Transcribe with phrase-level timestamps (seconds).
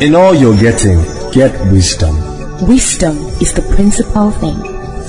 [0.00, 2.14] In all you're getting, get wisdom.
[2.66, 4.56] Wisdom is the principal thing,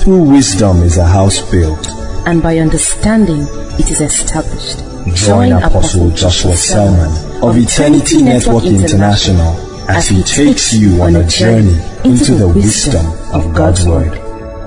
[0.01, 1.87] Through wisdom is a house built.
[2.25, 3.47] and by understanding
[3.79, 4.79] it is established.
[5.15, 7.11] Join Apostle Joshua Selman
[7.43, 9.55] of Eternity Network International
[9.89, 14.13] as he takes you on a journey into the wisdom of God's Word.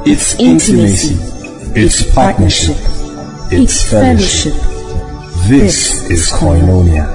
[0.07, 1.17] It's intimacy,
[1.75, 2.77] it's partnership,
[3.50, 4.54] it's fellowship.
[5.49, 7.07] This is Koinonia.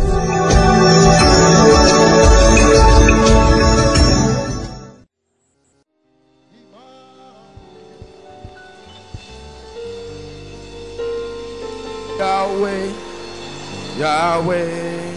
[14.27, 15.07] Yahweh.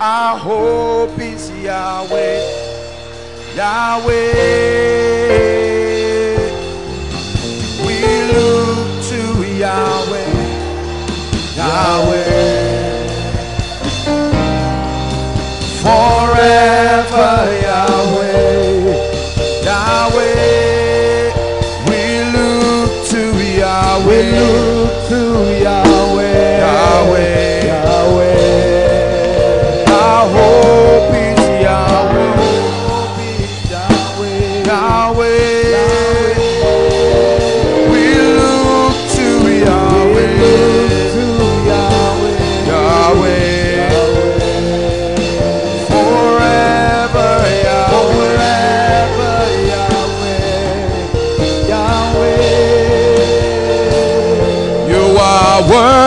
[0.00, 2.40] Our hope is Yahweh,
[3.54, 4.16] Yahweh.
[7.84, 7.98] We
[8.32, 9.22] look to
[9.64, 10.32] Yahweh,
[11.60, 12.24] Yahweh.
[15.84, 17.34] Forever
[17.68, 18.96] Yahweh,
[19.68, 21.34] Yahweh.
[21.88, 23.22] We look to
[23.60, 24.69] Yahweh,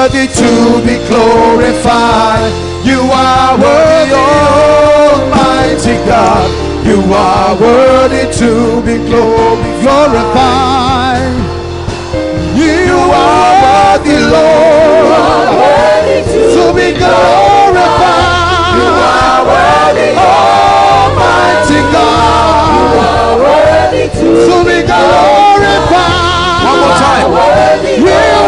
[0.04, 2.52] worthy to be glorified.
[2.84, 6.44] You are worthy, Almighty God.
[6.86, 10.04] You are worthy to be glorified.
[12.54, 16.20] You are worthy, Lord, worthy
[16.52, 18.76] to be glorified.
[18.76, 26.60] You are worthy, Almighty God, You are worthy to be glorified.
[26.68, 27.32] One more time.
[28.04, 28.43] You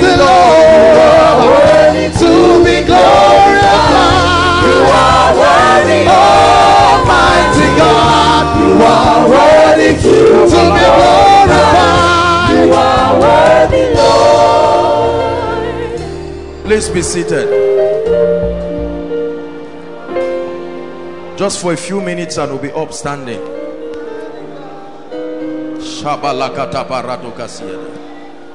[0.00, 2.30] worthy, Lord, worthy to
[2.64, 4.26] be glorified.
[4.64, 8.44] You are worthy, Almighty God.
[8.58, 10.14] You are worthy to,
[10.44, 12.50] be glorified.
[12.54, 15.44] You are worthy, Lord.
[16.64, 17.48] Please be seated.
[21.36, 22.92] Just for a few minutes and we'll be up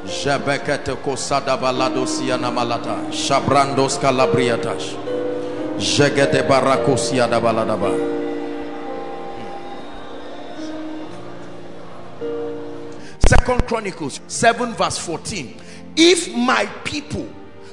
[0.06, 3.12] Jebekete kosada balado siana malata.
[3.12, 4.00] Shabrandos.
[5.78, 7.90] Jegede barakosiada baladaba.
[13.28, 15.56] Second Chronicles 7 verse 14.
[15.96, 17.28] If my people,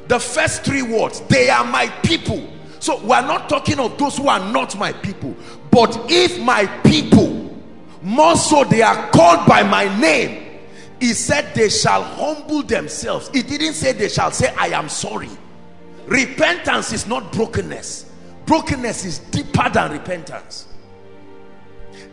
[0.09, 2.47] the first three words, they are my people.
[2.79, 5.35] So we're not talking of those who are not my people.
[5.71, 7.59] But if my people,
[8.03, 10.50] more so they are called by my name,
[11.01, 13.31] he said they shall humble themselves.
[13.33, 15.31] He didn't say they shall say, I am sorry.
[16.07, 18.11] Repentance is not brokenness.
[18.45, 20.69] Brokenness is deeper than repentance.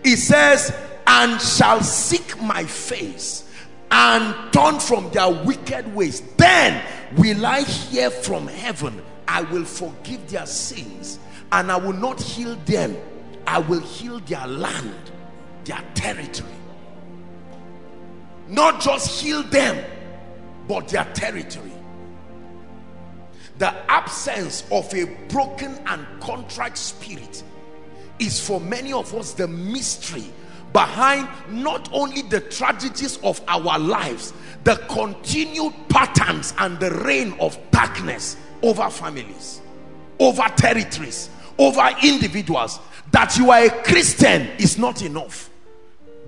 [0.03, 0.73] He says,
[1.05, 3.49] and shall seek my face
[3.91, 6.21] and turn from their wicked ways.
[6.37, 6.81] Then
[7.17, 9.01] will I hear from heaven.
[9.27, 11.19] I will forgive their sins
[11.51, 12.95] and I will not heal them.
[13.45, 15.11] I will heal their land,
[15.65, 16.51] their territory.
[18.47, 19.83] Not just heal them,
[20.67, 21.71] but their territory.
[23.57, 27.43] The absence of a broken and contrite spirit
[28.19, 30.25] is for many of us the mystery
[30.73, 34.33] behind not only the tragedies of our lives,
[34.63, 39.61] the continued patterns and the reign of darkness over families,
[40.19, 42.79] over territories, over individuals.
[43.11, 45.49] That you are a Christian is not enough.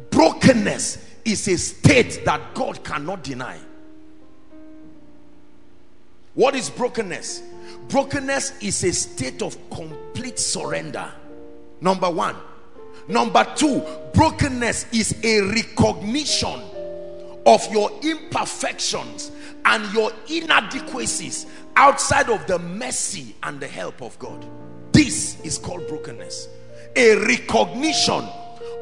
[0.09, 3.57] Brokenness is a state that God cannot deny.
[6.33, 7.43] What is brokenness?
[7.89, 11.11] Brokenness is a state of complete surrender.
[11.81, 12.35] Number one.
[13.07, 13.81] Number two,
[14.13, 16.61] brokenness is a recognition
[17.45, 19.31] of your imperfections
[19.65, 24.45] and your inadequacies outside of the mercy and the help of God.
[24.91, 26.49] This is called brokenness.
[26.95, 28.27] A recognition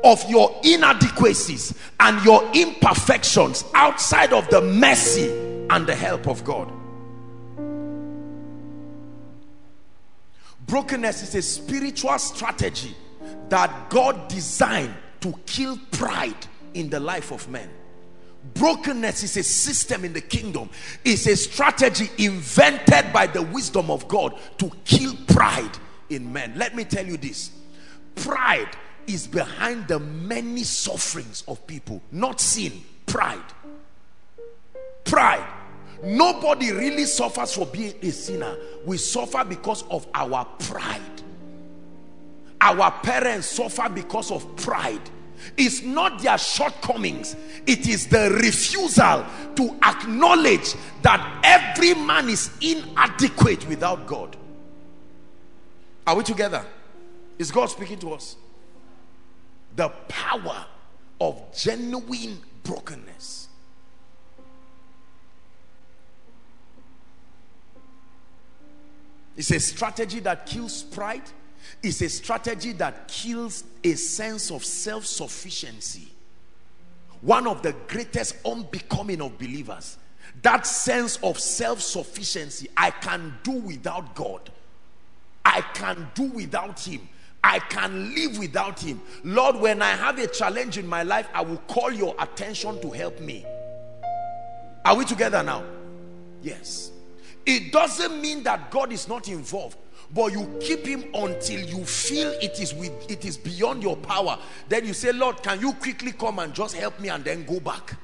[0.04, 5.30] of your inadequacies and your imperfections outside of the mercy
[5.70, 6.72] and the help of God.
[10.66, 12.96] Brokenness is a spiritual strategy
[13.50, 17.70] that God designed to kill pride in the life of men.
[18.54, 20.70] Brokenness is a system in the kingdom,
[21.04, 25.78] it's a strategy invented by the wisdom of God to kill pride
[26.10, 26.54] in men.
[26.56, 27.52] Let me tell you this
[28.16, 28.70] pride
[29.08, 32.74] is behind the many sufferings of people, not sin,
[33.06, 33.42] pride.
[35.06, 35.48] Pride.
[36.04, 38.56] Nobody really suffers for being a sinner.
[38.86, 41.02] We suffer because of our pride.
[42.62, 45.10] Our parents suffer because of pride.
[45.56, 49.26] It's not their shortcomings, it is the refusal
[49.56, 54.36] to acknowledge that every man is inadequate without God.
[56.06, 56.66] Are we together?
[57.38, 58.36] Is God speaking to us?
[59.78, 60.66] The power
[61.22, 63.48] of genuine brokenness.
[69.38, 71.22] It's a strategy that kills pride
[71.84, 76.08] It's a strategy that kills a sense of self sufficiency.
[77.22, 79.98] One of the greatest unbecoming of believers.
[80.42, 82.68] That sense of self sufficiency.
[82.76, 84.50] I can do without God,
[85.46, 87.08] I can do without Him.
[87.48, 89.02] I can live without him.
[89.24, 92.92] Lord, when I have a challenge in my life, I will call your attention to
[92.92, 93.46] help me.
[94.84, 95.64] Are we together now?
[96.42, 96.92] Yes.
[97.46, 99.78] It doesn't mean that God is not involved
[100.14, 104.40] but you keep him until you feel it is with it is beyond your power
[104.70, 107.60] then you say lord can you quickly come and just help me and then go
[107.60, 107.98] back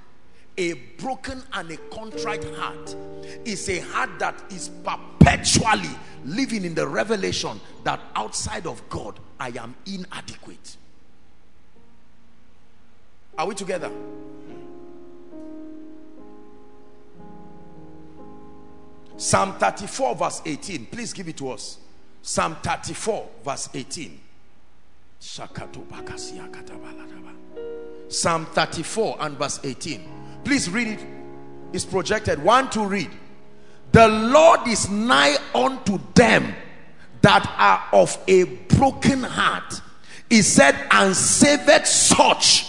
[0.57, 2.95] a broken and a contrite heart
[3.45, 5.89] is a heart that is perpetually
[6.25, 10.77] living in the revelation that outside of god i am inadequate.
[13.38, 13.91] Are we together?
[19.17, 21.79] Psalm 34 verse 18 please give it to us.
[22.25, 24.17] Psalm 34, verse 18.
[28.07, 30.12] Psalm 34 and verse 18.
[30.44, 31.06] Please read it.
[31.72, 32.44] It's projected.
[32.44, 33.10] One to read.
[33.92, 36.56] The Lord is nigh unto them
[37.22, 39.81] that are of a broken heart.
[40.30, 42.68] He said, and saved such.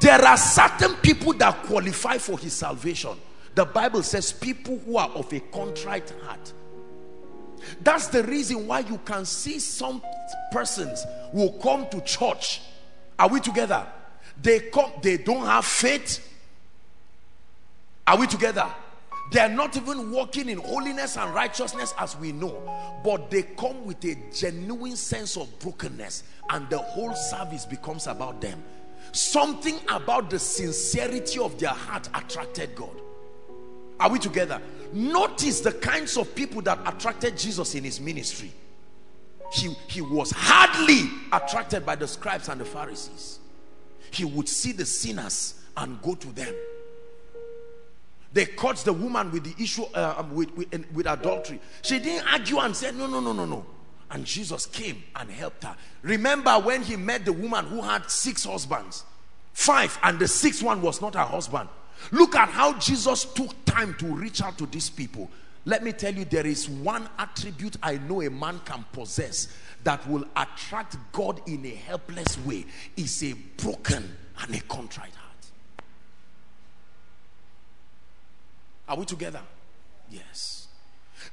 [0.00, 3.16] There are certain people that qualify for his salvation.
[3.54, 6.52] The Bible says, people who are of a contrite heart.
[7.82, 10.02] That's the reason why you can see some
[10.50, 12.62] persons will come to church.
[13.18, 13.86] Are we together?
[14.40, 16.28] They come, they don't have faith.
[18.06, 18.66] Are we together?
[19.30, 23.86] They are not even walking in holiness and righteousness as we know, but they come
[23.86, 28.62] with a genuine sense of brokenness, and the whole service becomes about them.
[29.12, 33.00] Something about the sincerity of their heart attracted God.
[34.00, 34.60] Are we together?
[34.92, 38.52] Notice the kinds of people that attracted Jesus in his ministry.
[39.52, 43.38] He, he was hardly attracted by the scribes and the Pharisees.
[44.10, 46.54] He would see the sinners and go to them.
[48.32, 51.60] They caught the woman with the issue uh, um, with, with, with adultery.
[51.82, 53.66] She didn't argue and said, No, no, no, no, no.
[54.10, 55.76] And Jesus came and helped her.
[56.02, 59.04] Remember when he met the woman who had six husbands,
[59.52, 61.68] five, and the sixth one was not her husband.
[62.10, 65.30] Look at how Jesus took time to reach out to these people.
[65.64, 70.06] Let me tell you, there is one attribute I know a man can possess that
[70.08, 72.64] will attract God in a helpless way.
[72.96, 75.32] Is a broken and a contrite heart.
[78.88, 79.40] Are we together?
[80.10, 80.68] Yes.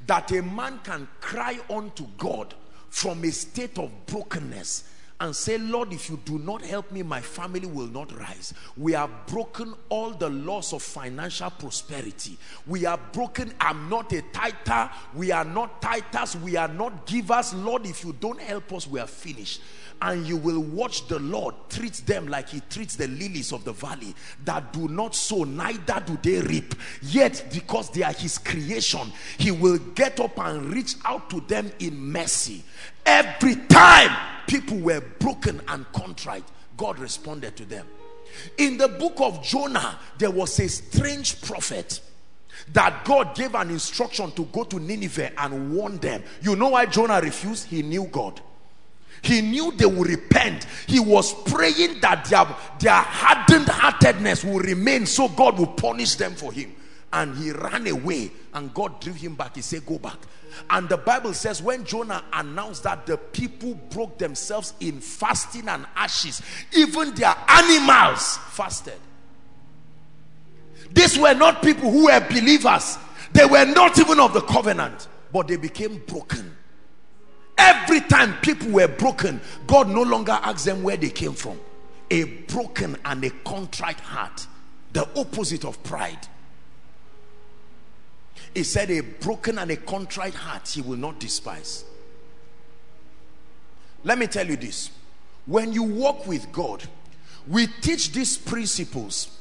[0.06, 2.54] That a man can cry unto God
[2.90, 4.84] from a state of brokenness
[5.22, 8.54] and say, Lord, if you do not help me, my family will not rise.
[8.78, 12.38] We have broken all the laws of financial prosperity.
[12.66, 13.54] We are broken.
[13.60, 14.90] I'm not a tither.
[15.14, 16.40] We are not tithers.
[16.42, 17.54] We are not givers.
[17.54, 19.62] Lord, if you don't help us, we are finished.
[20.02, 23.74] And you will watch the Lord treat them like he treats the lilies of the
[23.74, 24.16] valley
[24.46, 26.74] that do not sow, neither do they reap.
[27.02, 31.72] Yet, because they are his creation, he will get up and reach out to them
[31.80, 32.64] in mercy.
[33.06, 34.16] Every time
[34.48, 36.46] people were broken and contrite,
[36.78, 37.86] God responded to them.
[38.58, 42.00] In the book of Jonah, there was a strange prophet
[42.74, 46.24] that God gave an instruction to go to Nineveh and warn them.
[46.42, 47.68] You know why Jonah refused?
[47.68, 48.42] He knew God.
[49.22, 50.66] He knew they would repent.
[50.88, 52.48] He was praying that their,
[52.80, 56.76] their hardened heartedness will remain so God will punish them for him.
[57.12, 59.56] And he ran away and God drew him back.
[59.56, 60.18] He said, Go back.
[60.70, 65.86] And the Bible says when Jonah announced that the people broke themselves in fasting and
[65.96, 66.42] ashes,
[66.76, 69.00] even their animals fasted.
[70.92, 72.98] These were not people who were believers,
[73.32, 76.56] they were not even of the covenant, but they became broken.
[77.60, 81.60] Every time people were broken, God no longer asked them where they came from.
[82.10, 84.48] A broken and a contrite heart
[84.94, 86.28] The opposite of pride.
[88.56, 91.86] He said, A broken and a contrite heart he will not despise.
[94.04, 94.92] Let me tell you this
[95.46, 96.84] when you walk with God,
[97.48, 99.36] we teach these principles.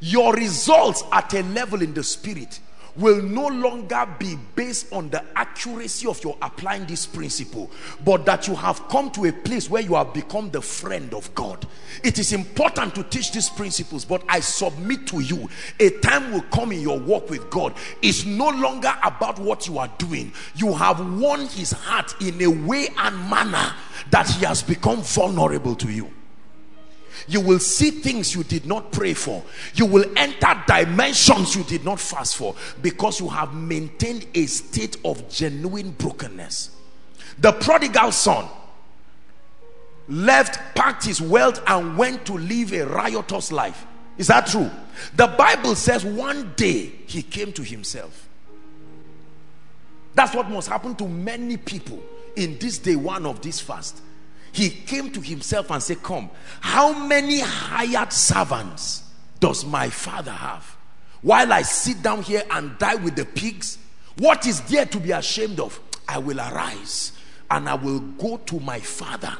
[0.00, 2.58] Your results at a level in the spirit
[3.00, 7.70] will no longer be based on the accuracy of your applying this principle
[8.04, 11.34] but that you have come to a place where you have become the friend of
[11.34, 11.66] God.
[12.04, 16.42] It is important to teach these principles but I submit to you a time will
[16.42, 17.74] come in your walk with God.
[18.02, 20.32] It's no longer about what you are doing.
[20.54, 23.74] You have won his heart in a way and manner
[24.10, 26.10] that he has become vulnerable to you
[27.28, 29.42] you will see things you did not pray for.
[29.74, 34.96] You will enter dimensions you did not fast for because you have maintained a state
[35.04, 36.70] of genuine brokenness.
[37.38, 38.48] The prodigal son
[40.08, 43.86] left packed his wealth and went to live a riotous life.
[44.18, 44.70] Is that true?
[45.16, 48.28] The bible says one day he came to himself.
[50.14, 52.02] That's what must happen to many people
[52.36, 54.02] in this day one of this fast
[54.52, 56.30] he came to himself and said come
[56.60, 59.04] how many hired servants
[59.38, 60.76] does my father have
[61.22, 63.78] while i sit down here and die with the pigs
[64.18, 67.12] what is there to be ashamed of i will arise
[67.50, 69.36] and i will go to my father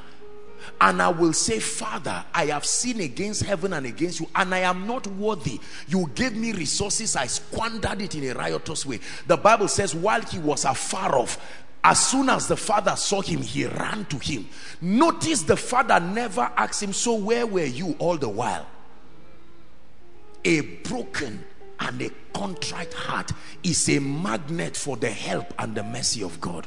[0.81, 4.61] and I will say, Father, I have sinned against heaven and against you, and I
[4.61, 5.61] am not worthy.
[5.89, 9.01] You gave me resources, I squandered it in a riotous way.
[9.27, 11.39] The Bible says, while he was afar off,
[11.83, 14.49] as soon as the father saw him, he ran to him.
[14.81, 18.67] Notice the father never asked him, So where were you all the while?
[20.45, 21.45] A broken
[21.79, 23.33] and a contrite heart
[23.63, 26.67] is a magnet for the help and the mercy of God.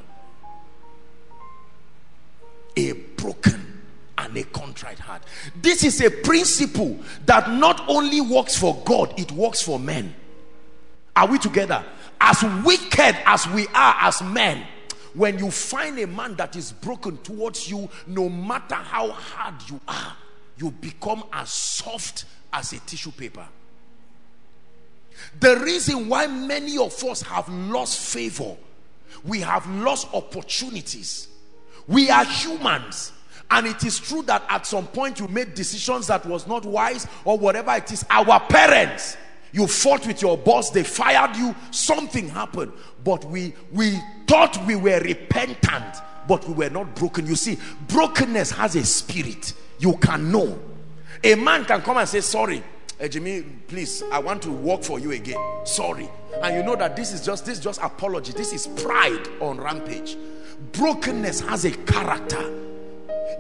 [2.75, 3.82] A broken
[4.17, 5.22] and a contrite heart.
[5.62, 10.15] This is a principle that not only works for God, it works for men.
[11.15, 11.84] Are we together?
[12.20, 14.65] As wicked as we are as men,
[15.13, 19.79] when you find a man that is broken towards you, no matter how hard you
[19.88, 20.15] are,
[20.58, 23.48] you become as soft as a tissue paper.
[25.39, 28.55] The reason why many of us have lost favor,
[29.24, 31.27] we have lost opportunities.
[31.88, 33.12] We are humans.
[33.51, 37.08] And it is true that at some point you made decisions that was not wise
[37.24, 38.03] or whatever it is.
[38.10, 39.15] Our parents,
[39.53, 42.74] you fought with your boss, they fired you, something happened.
[43.03, 47.27] But we, we thought we were repentant, but we were not broken.
[47.27, 49.53] You see, brokenness has a spirit.
[49.77, 50.60] You can know.
[51.24, 52.63] A man can come and say, sorry,
[52.98, 55.38] hey, Jimmy, please, I want to work for you again.
[55.65, 56.10] Sorry.
[56.41, 58.33] And you know that this is just this is just apology.
[58.33, 60.17] This is pride on rampage.
[60.72, 62.41] Brokenness has a character.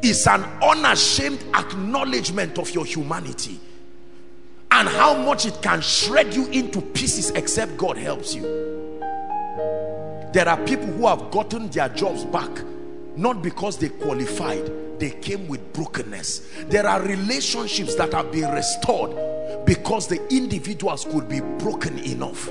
[0.03, 3.59] It's an unashamed acknowledgement of your humanity
[4.73, 8.41] and how much it can shred you into pieces except God helps you.
[10.33, 12.49] There are people who have gotten their jobs back
[13.15, 16.49] not because they qualified, they came with brokenness.
[16.65, 19.15] There are relationships that have been restored
[19.65, 22.49] because the individuals could be broken enough.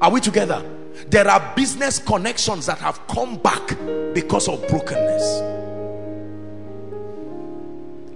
[0.00, 0.64] Are we together?
[1.08, 3.76] There are business connections that have come back
[4.14, 5.42] because of brokenness.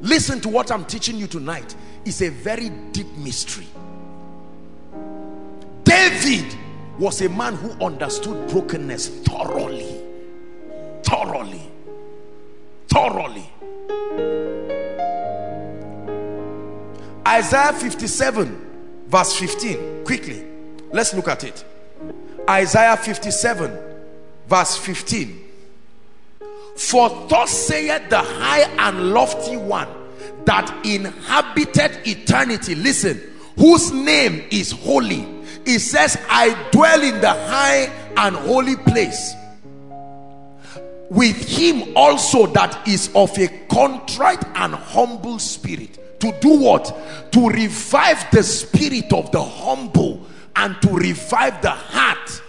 [0.00, 1.74] Listen to what I'm teaching you tonight.
[2.04, 3.66] It's a very deep mystery.
[5.84, 6.54] David
[6.98, 10.02] was a man who understood brokenness thoroughly.
[11.02, 11.62] Thoroughly.
[12.88, 13.50] Thoroughly.
[17.26, 20.04] Isaiah 57 verse 15.
[20.04, 20.44] Quickly.
[20.92, 21.64] Let's look at it.
[22.48, 23.78] Isaiah 57
[24.46, 25.40] verse 15.
[26.76, 30.03] For thus saith the high and lofty one
[30.46, 32.74] that inhabited eternity.
[32.74, 33.20] Listen,
[33.56, 35.26] whose name is holy.
[35.66, 39.34] It says, I dwell in the high and holy place
[41.10, 46.20] with him also that is of a contrite and humble spirit.
[46.20, 46.92] To do what?
[47.32, 52.42] To revive the spirit of the humble and to revive the heart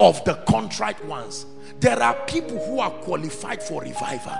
[0.00, 1.46] of the contrite ones.
[1.80, 4.36] There are people who are qualified for revival,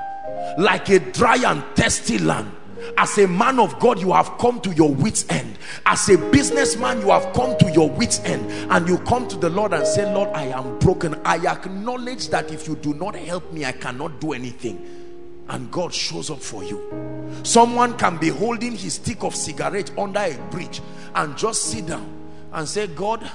[0.58, 2.50] like a dry and thirsty land
[2.96, 5.58] as a man of God, you have come to your wits' end.
[5.84, 8.50] As a businessman, you have come to your wits' end.
[8.70, 11.14] And you come to the Lord and say, Lord, I am broken.
[11.24, 15.44] I acknowledge that if you do not help me, I cannot do anything.
[15.48, 17.40] And God shows up for you.
[17.42, 20.80] Someone can be holding his stick of cigarette under a bridge
[21.14, 22.12] and just sit down
[22.52, 23.30] and say, God,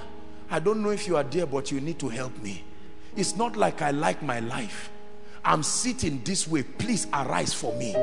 [0.49, 2.63] I don't know if you are there, but you need to help me.
[3.15, 4.89] It's not like I like my life.
[5.43, 6.63] I'm sitting this way.
[6.63, 7.93] Please arise for me.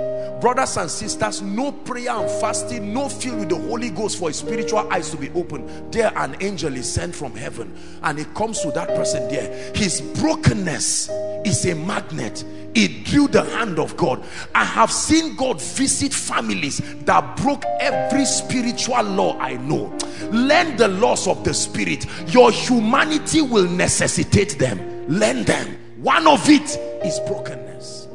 [0.40, 4.90] Brothers and sisters, no prayer and fasting, no filled with the Holy Ghost for spiritual
[4.92, 5.90] eyes to be open.
[5.90, 9.72] There, an angel is sent from heaven and it comes to that person there.
[9.74, 11.10] His brokenness
[11.44, 12.44] is a magnet.
[12.74, 14.22] It drew the hand of God.
[14.54, 19.96] I have seen God visit families that broke every spiritual law I know.
[20.30, 22.06] Learn the laws of the spirit.
[22.32, 25.08] Your humanity will necessitate them.
[25.08, 25.78] Learn them.
[26.00, 28.06] One of it is brokenness.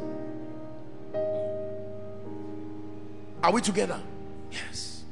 [3.42, 4.00] Are we together?
[4.50, 5.04] Yes.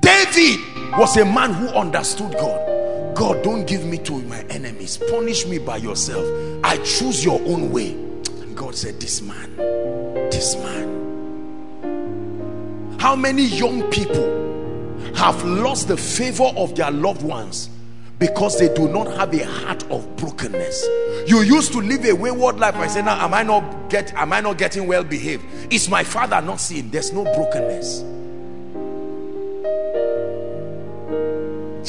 [0.00, 0.60] David
[0.96, 3.14] was a man who understood God.
[3.14, 4.96] God, don't give me to my enemies.
[5.10, 6.24] Punish me by yourself.
[6.64, 7.90] I choose your own way.
[7.90, 9.54] And God said, This man,
[10.30, 10.88] this man.
[12.98, 14.40] How many young people
[15.16, 17.68] have lost the favor of their loved ones
[18.22, 20.86] because they do not have a heart of brokenness.
[21.26, 24.32] You used to live a wayward life I say now am i not get am
[24.32, 25.44] i not getting well behaved?
[25.72, 26.88] Is my father not seeing?
[26.88, 28.02] There's no brokenness.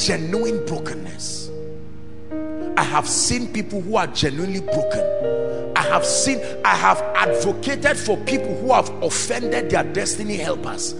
[0.04, 1.50] Genuine brokenness
[2.76, 8.16] i have seen people who are genuinely broken i have seen i have advocated for
[8.18, 10.94] people who have offended their destiny helpers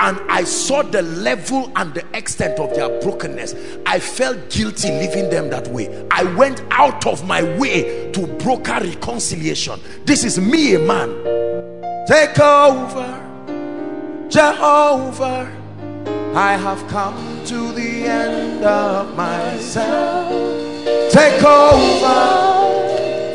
[0.00, 3.54] and I saw the level and the extent of their brokenness.
[3.86, 6.06] I felt guilty leaving them that way.
[6.10, 9.80] I went out of my way to broker reconciliation.
[10.04, 11.10] This is me, a man.
[12.06, 15.56] Take over, Jehovah.
[16.34, 20.69] I have come to the end of myself.
[21.10, 22.22] Take over,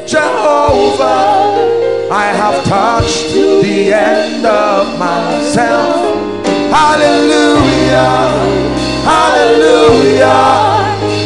[0.07, 2.07] Jehovah.
[2.09, 6.15] I have touched the end of myself.
[6.71, 8.31] Hallelujah.
[9.03, 10.25] Hallelujah.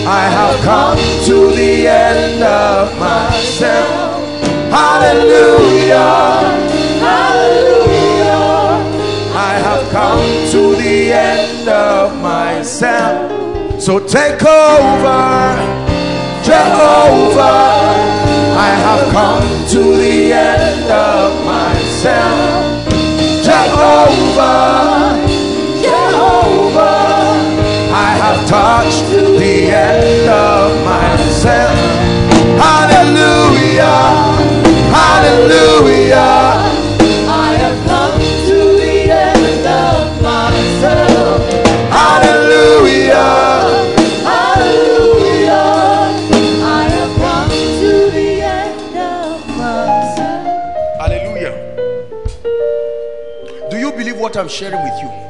[0.07, 4.19] I have come to the end of myself.
[4.71, 6.39] Hallelujah.
[6.99, 8.49] Hallelujah.
[9.35, 13.37] I have come to the end of myself.
[13.79, 15.88] So take over,
[16.43, 17.79] Jehovah.
[18.57, 22.89] I have come to the end of myself.
[23.43, 25.17] Jehovah.
[25.81, 27.29] Jehovah,
[27.91, 31.77] I have touched the end of myself.
[32.59, 33.99] Hallelujah.
[34.91, 36.48] Hallelujah.
[54.39, 55.29] I'm sharing with you?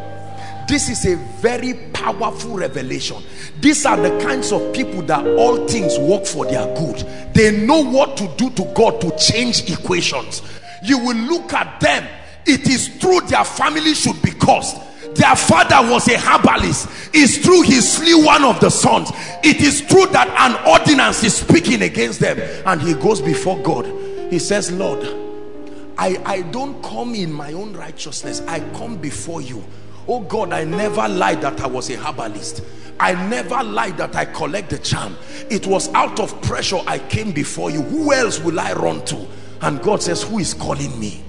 [0.68, 3.24] This is a very powerful revelation.
[3.60, 6.98] These are the kinds of people that all things work for their good.
[7.34, 10.44] They know what to do to God to change equations.
[10.84, 12.08] You will look at them.
[12.46, 14.78] It is true their family should be cursed.
[15.16, 16.88] Their father was a herbalist.
[17.14, 19.10] It's true he slew one of the sons.
[19.44, 22.40] It is true that an ordinance is speaking against them.
[22.66, 23.86] And he goes before God.
[24.32, 25.02] He says, Lord,
[26.00, 28.42] I, I don't come in my own righteousness.
[28.48, 29.62] I come before you.
[30.08, 32.64] Oh God I never lied that I was a herbalist.
[33.02, 35.18] I never lied that I collect the charm.
[35.50, 37.82] It was out of pressure I came before you.
[37.82, 39.28] Who else will I run to?
[39.62, 41.22] And God says who is calling me?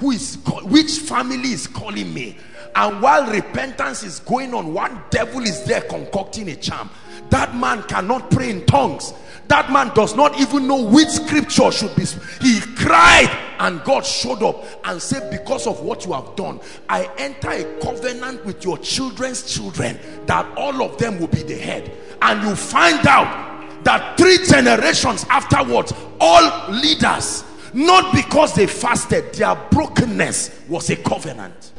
[0.00, 2.36] Who is which family is calling me?
[2.74, 6.90] And while repentance is going on one devil is there concocting a charm
[7.30, 9.12] that man cannot pray in tongues.
[9.48, 12.04] That man does not even know which scripture should be
[12.40, 17.10] he cried and God showed up and said because of what you have done I
[17.18, 21.92] enter a covenant with your children's children that all of them will be the head.
[22.22, 29.54] And you find out that three generations afterwards all leaders not because they fasted their
[29.70, 31.72] brokenness was a covenant.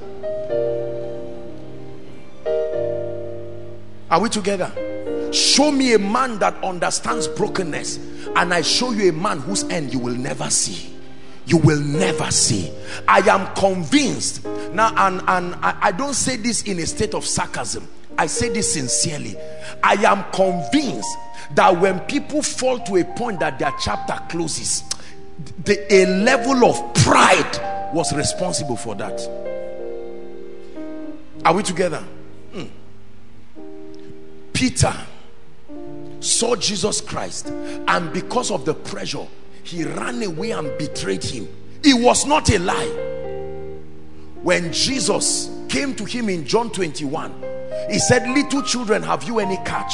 [4.12, 4.72] Are we together
[5.36, 7.98] show me a man that understands brokenness
[8.36, 10.94] and I show you a man whose end you will never see.
[11.46, 12.72] You will never see.
[13.08, 14.44] I am convinced.
[14.74, 17.88] Now and, and I, I don't say this in a state of sarcasm.
[18.18, 19.36] I say this sincerely.
[19.84, 21.18] I am convinced
[21.54, 24.84] that when people fall to a point that their chapter closes
[25.64, 29.20] the, a level of pride was responsible for that.
[31.44, 32.04] Are we together?
[32.54, 32.64] Hmm.
[34.54, 34.94] Peter
[36.26, 39.26] saw Jesus Christ and because of the pressure
[39.64, 41.48] he ran away and betrayed him.
[41.84, 43.72] It was not a lie.
[44.44, 47.44] When Jesus came to him in John 21
[47.90, 49.94] he said little children have you any catch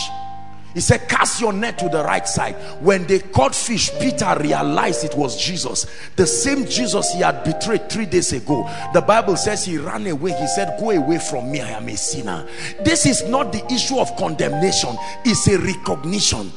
[0.73, 2.55] He said, cast your net to the right side.
[2.81, 5.85] When they caught fish, Peter realized it was Jesus.
[6.15, 8.69] The same Jesus he had betrayed three days ago.
[8.93, 10.31] The Bible says he ran away.
[10.31, 11.59] He said, go away from me.
[11.61, 12.47] I am a sinner.
[12.85, 14.95] This is not the issue of condemnation.
[15.25, 16.51] It's a recognition.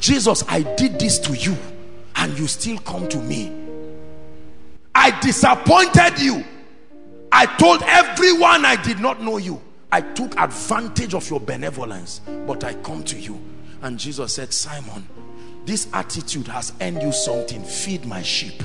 [0.00, 1.56] Jesus, I did this to you
[2.16, 3.52] and you still come to me.
[4.94, 6.44] I disappointed you.
[7.30, 9.60] I told everyone I did not know you.
[9.92, 13.40] I took advantage of your benevolence, but I come to you.
[13.82, 15.06] And Jesus said, Simon,
[15.64, 17.62] this attitude has earned you something.
[17.62, 18.62] Feed my sheep,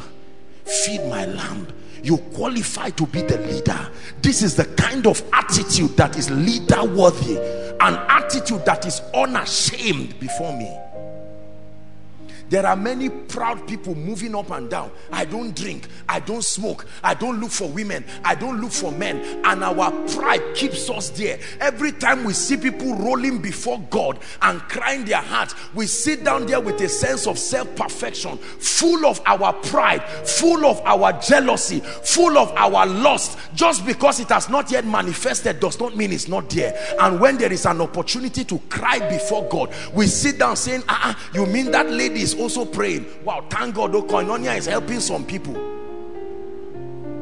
[0.65, 1.67] feed my lamb.
[2.03, 3.89] You qualify to be the leader.
[4.21, 7.37] This is the kind of attitude that is leader worthy,
[7.79, 10.77] an attitude that is unashamed before me.
[12.53, 14.91] There are many proud people moving up and down.
[15.11, 15.87] I don't drink.
[16.07, 16.85] I don't smoke.
[17.03, 18.05] I don't look for women.
[18.23, 19.41] I don't look for men.
[19.43, 21.39] And our pride keeps us there.
[21.59, 26.45] Every time we see people rolling before God and crying their hearts, we sit down
[26.45, 32.37] there with a sense of self-perfection, full of our pride, full of our jealousy, full
[32.37, 33.35] of our lust.
[33.55, 36.77] Just because it has not yet manifested does not mean it's not there.
[36.99, 41.09] And when there is an opportunity to cry before God, we sit down saying, ah,
[41.09, 43.05] uh -uh, you mean that lady is also praying.
[43.23, 45.55] Wow, thank God, oh, koinonia is helping some people.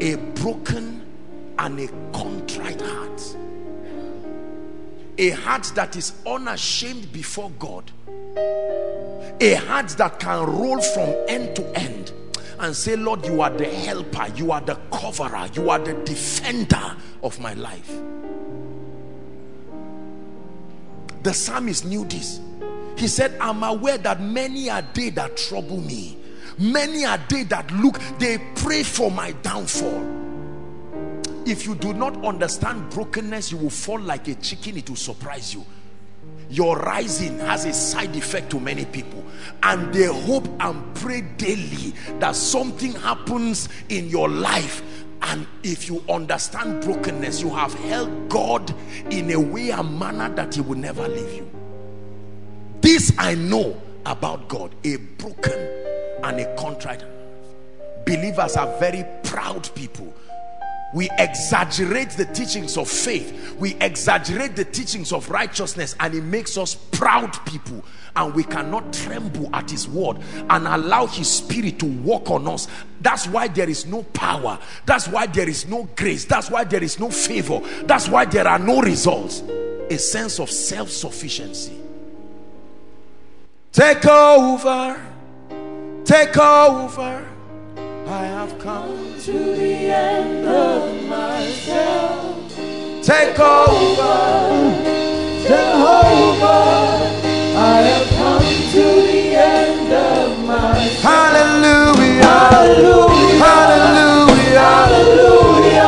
[0.02, 1.06] A broken
[1.60, 3.38] and a contrite heart.
[5.20, 7.92] A heart that is unashamed before God.
[9.40, 12.14] A heart that can roll from end to end
[12.60, 16.96] and say, Lord, you are the helper, you are the coverer, you are the defender
[17.22, 17.92] of my life.
[21.22, 22.40] The psalmist knew this
[23.02, 26.16] he said, I'm aware that many are they that trouble me.
[26.60, 30.08] Many are they that look, they pray for my downfall.
[31.48, 35.52] If you do not understand brokenness, you will fall like a chicken, it will surprise
[35.52, 35.66] you.
[36.52, 39.26] Your rising has a side effect to many people,
[39.64, 44.84] and they hope and pray daily that something happens in your life
[45.24, 48.74] and if you understand brokenness you have held God
[49.12, 51.61] in a way and manner that he will never leave you
[52.82, 55.60] this I know about God a broken
[56.24, 57.04] and a contrite
[58.06, 60.14] believers are very proud people.
[60.94, 63.56] We exaggerate the teachings of faith.
[63.58, 67.86] We exaggerate the teachings of righteousness and it makes us proud people.
[68.18, 70.18] And we cannot tremble at his word
[70.50, 72.68] and allow his spirit to work on us.
[73.00, 74.60] That's why there is no power.
[74.86, 76.26] That's why there is no grace.
[76.26, 77.62] That's why there is no favor.
[77.84, 79.40] That's why there are no results.
[79.90, 81.78] A sense of self-sufficiency
[83.74, 85.00] Take over,
[86.04, 87.26] take over.
[88.06, 92.54] I have come to the end of myself.
[93.02, 94.18] Take over,
[95.48, 97.00] Jehovah.
[97.56, 101.02] I have come to the end of myself.
[101.02, 105.82] Hallelujah, Hallelujah, hallelujah, hallelujah.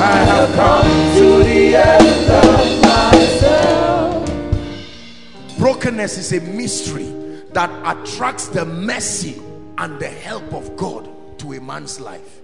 [0.00, 0.89] I have come.
[5.90, 7.12] Brokenness is a mystery
[7.52, 9.42] that attracts the mercy
[9.76, 12.42] and the help of God to a man's life.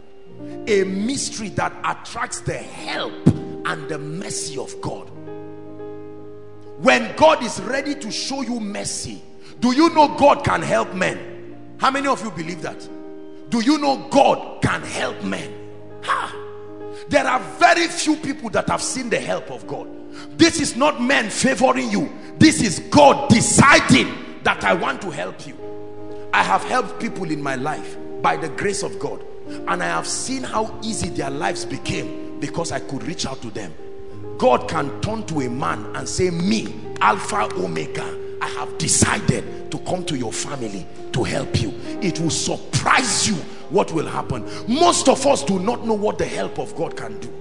[0.67, 5.09] A mystery that attracts the help and the mercy of God.
[6.83, 9.23] When God is ready to show you mercy,
[9.61, 11.77] do you know God can help men?
[11.79, 12.81] How many of you believe that?
[13.49, 15.53] Do you know God can help men?
[16.03, 16.35] Ha!
[17.09, 19.87] There are very few people that have seen the help of God.
[20.37, 22.11] This is not men favoring you.
[22.39, 25.57] This is God deciding that I want to help you.
[26.33, 29.25] I have helped people in my life by the grace of God.
[29.49, 33.51] And I have seen how easy their lives became because I could reach out to
[33.51, 33.75] them.
[34.39, 39.79] God can turn to a man and say, me, Alpha Omega, I have decided to
[39.79, 41.73] come to your family to help you.
[42.03, 43.35] It will surprise you
[43.71, 44.45] what will happen.
[44.69, 47.33] Most of us do not know what the help of God can do.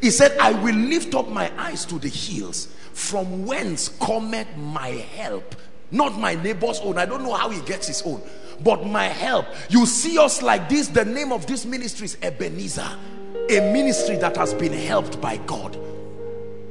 [0.00, 2.68] He said, I will lift up my eyes to the hills.
[2.92, 5.54] From whence cometh my help?
[5.90, 6.98] Not my neighbor's own.
[6.98, 8.22] I don't know how he gets his own.
[8.62, 9.46] But my help.
[9.68, 10.88] You see us like this.
[10.88, 12.88] The name of this ministry is Ebenezer.
[13.50, 15.78] A ministry that has been helped by God.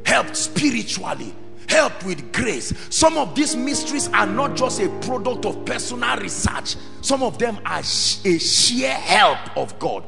[0.05, 1.33] Helped spiritually.
[1.67, 2.73] Helped with grace.
[2.89, 6.77] Some of these mysteries are not just a product of personal research.
[7.01, 10.03] Some of them are a sheer help of God.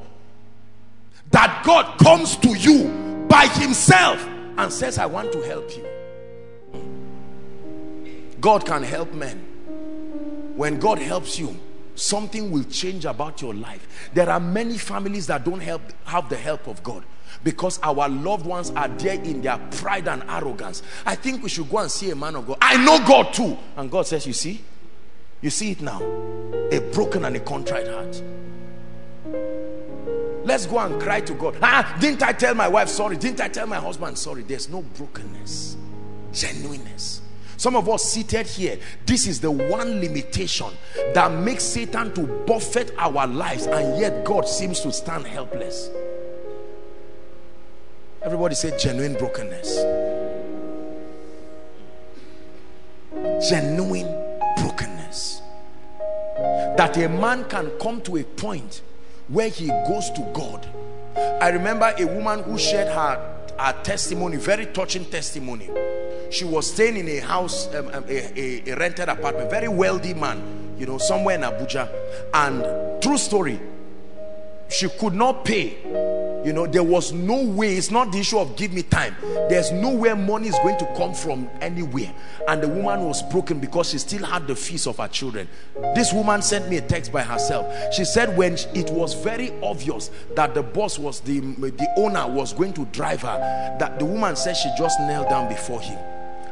[1.31, 4.21] That God comes to you by himself
[4.57, 5.85] and says, I want to help you.
[8.41, 9.37] God can help men.
[10.57, 11.57] When God helps you,
[11.95, 14.09] something will change about your life.
[14.13, 17.05] There are many families that don't help, have the help of God.
[17.43, 20.83] because our loved ones are there in their pride and arrogance.
[21.05, 22.57] I think we should go and see a man of God.
[22.61, 23.57] I know God too.
[23.77, 24.61] And God says, You see,
[25.41, 26.01] you see it now.
[26.71, 28.21] A broken and a contrite heart.
[30.43, 31.57] Let's go and cry to God.
[31.61, 33.17] Ah, didn't I tell my wife sorry?
[33.17, 34.43] Didn't I tell my husband sorry?
[34.43, 35.77] There's no brokenness,
[36.33, 37.21] genuineness.
[37.57, 40.69] Some of us seated here, this is the one limitation
[41.13, 45.91] that makes Satan to buffet our lives, and yet God seems to stand helpless.
[48.23, 49.77] Everybody say genuine brokenness.
[53.47, 54.07] Genuine
[54.57, 55.41] brokenness.
[56.77, 58.81] That a man can come to a point
[59.31, 60.67] where he goes to God.
[61.15, 65.69] I remember a woman who shared her, her testimony, very touching testimony.
[66.29, 70.13] She was staying in a house, um, um, a, a, a rented apartment, very wealthy
[70.13, 71.89] man, you know, somewhere in Abuja.
[72.33, 73.59] And true story,
[74.71, 75.77] she could not pay.
[76.43, 79.15] You know there was no way it's not the issue of give me time.
[79.47, 82.11] There's nowhere money is going to come from anywhere.
[82.47, 85.47] And the woman was broken because she still had the fees of her children.
[85.93, 87.71] This woman sent me a text by herself.
[87.93, 92.53] She said when it was very obvious that the boss was the the owner was
[92.53, 93.37] going to drive her
[93.79, 95.99] that the woman said she just knelt down before him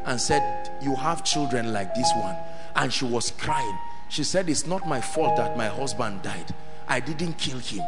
[0.06, 2.36] and said you have children like this one.
[2.76, 3.78] And she was crying.
[4.10, 6.54] She said it's not my fault that my husband died.
[6.88, 7.84] I didn't kill him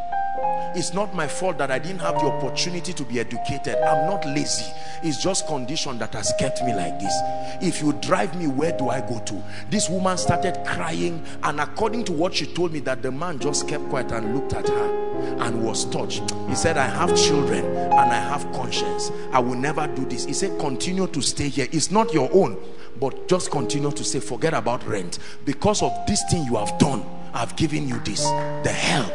[0.74, 3.76] it's not my fault that I didn't have the opportunity to be educated.
[3.76, 4.72] I'm not lazy.
[5.04, 7.14] It's just condition that has kept me like this.
[7.62, 9.44] If you drive me, where do I go to?
[9.70, 13.68] This woman started crying and according to what she told me that the man just
[13.68, 16.32] kept quiet and looked at her and was touched.
[16.48, 19.12] He said, I have children and I have conscience.
[19.32, 20.26] I will never do this.
[20.26, 21.68] He said, continue to stay here.
[21.72, 22.58] It's not your own,
[23.00, 25.20] but just continue to say, forget about rent.
[25.44, 28.24] Because of this thing you have done, I've given you this,
[28.64, 29.14] the help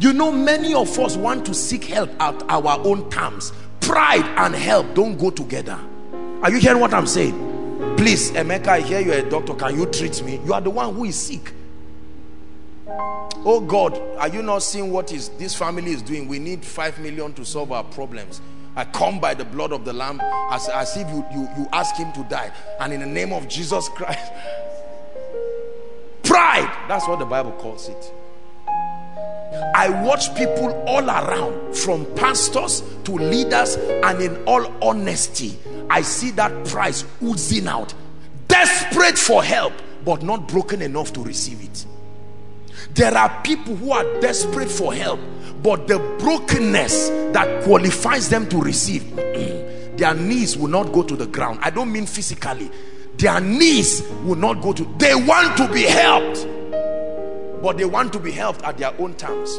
[0.00, 3.52] you know, many of us want to seek help at our own terms.
[3.80, 5.78] Pride and help don't go together.
[6.42, 7.96] Are you hearing what I'm saying?
[7.96, 9.54] Please, Emeka, I hear you're a doctor.
[9.54, 10.40] Can you treat me?
[10.44, 11.52] You are the one who is sick.
[13.46, 16.28] Oh God, are you not seeing what is this family is doing?
[16.28, 18.40] We need five million to solve our problems.
[18.76, 21.94] I come by the blood of the lamb as, as if you, you, you ask
[21.94, 22.50] him to die.
[22.80, 24.32] And in the name of Jesus Christ.
[26.24, 26.74] Pride.
[26.88, 28.12] That's what the Bible calls it.
[29.74, 35.58] I watch people all around from pastors to leaders and in all honesty
[35.90, 37.94] I see that price oozing out.
[38.48, 39.72] Desperate for help
[40.04, 41.86] but not broken enough to receive it.
[42.94, 45.20] There are people who are desperate for help
[45.62, 49.14] but the brokenness that qualifies them to receive
[49.96, 51.60] their knees will not go to the ground.
[51.62, 52.70] I don't mean physically.
[53.16, 56.48] Their knees will not go to they want to be helped
[57.64, 59.54] but they want to be helped at their own terms.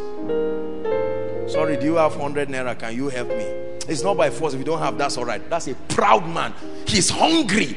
[1.52, 2.78] Sorry do you have 100 naira?
[2.78, 3.44] Can you help me?
[3.88, 4.54] It's not by force.
[4.54, 5.48] If you don't have that's all right.
[5.50, 6.54] That's a proud man.
[6.86, 7.76] He's hungry.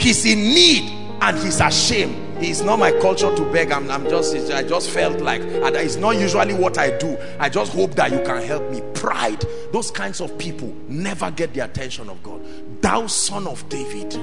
[0.00, 2.16] He's in need and he's ashamed.
[2.42, 3.70] It's not my culture to beg.
[3.70, 7.18] I'm, I'm just i just felt like it's not usually what i do.
[7.38, 8.80] I just hope that you can help me.
[8.94, 9.44] Pride.
[9.70, 12.40] Those kinds of people never get the attention of god.
[12.80, 14.14] Thou son of david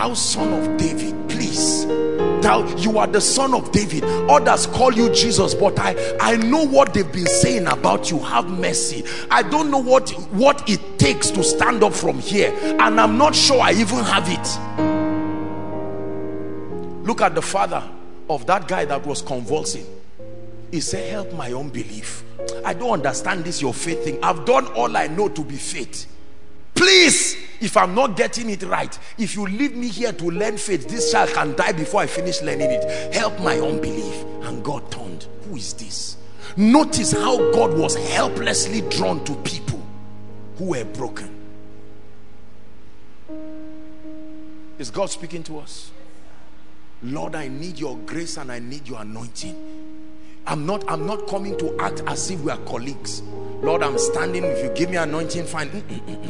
[0.00, 1.84] thou son of David, please.
[2.42, 4.02] Thou, you are the son of David.
[4.30, 8.18] Others call you Jesus, but I, I know what they've been saying about you.
[8.20, 9.04] Have mercy.
[9.30, 13.34] I don't know what, what it takes to stand up from here, and I'm not
[13.34, 14.48] sure I even have it.
[17.06, 17.86] Look at the father
[18.30, 19.84] of that guy that was convulsing.
[20.70, 22.24] He said, Help my unbelief.
[22.64, 24.18] I don't understand this, your faith thing.
[24.22, 26.06] I've done all I know to be faith.
[26.74, 30.88] Please if I'm not getting it right, if you leave me here to learn faith,
[30.88, 33.14] this child can die before I finish learning it.
[33.14, 34.24] Help my unbelief.
[34.42, 35.26] And God turned.
[35.44, 36.16] Who is this?
[36.56, 39.80] Notice how God was helplessly drawn to people
[40.56, 41.36] who were broken.
[44.78, 45.90] Is God speaking to us?
[47.02, 49.56] Lord, I need your grace and I need your anointing.
[50.46, 53.22] I'm not I'm not coming to act as if we are colleagues.
[53.62, 54.44] Lord, I'm standing.
[54.44, 55.70] If you give me anointing, fine.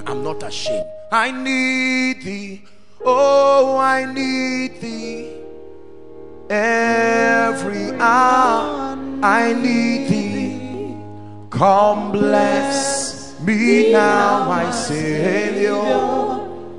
[0.07, 0.85] I'm not ashamed.
[1.13, 2.63] I need thee.
[3.05, 5.33] Oh, I need thee.
[6.49, 10.95] Every hour I need thee.
[11.51, 15.83] Come bless me now, my Savior.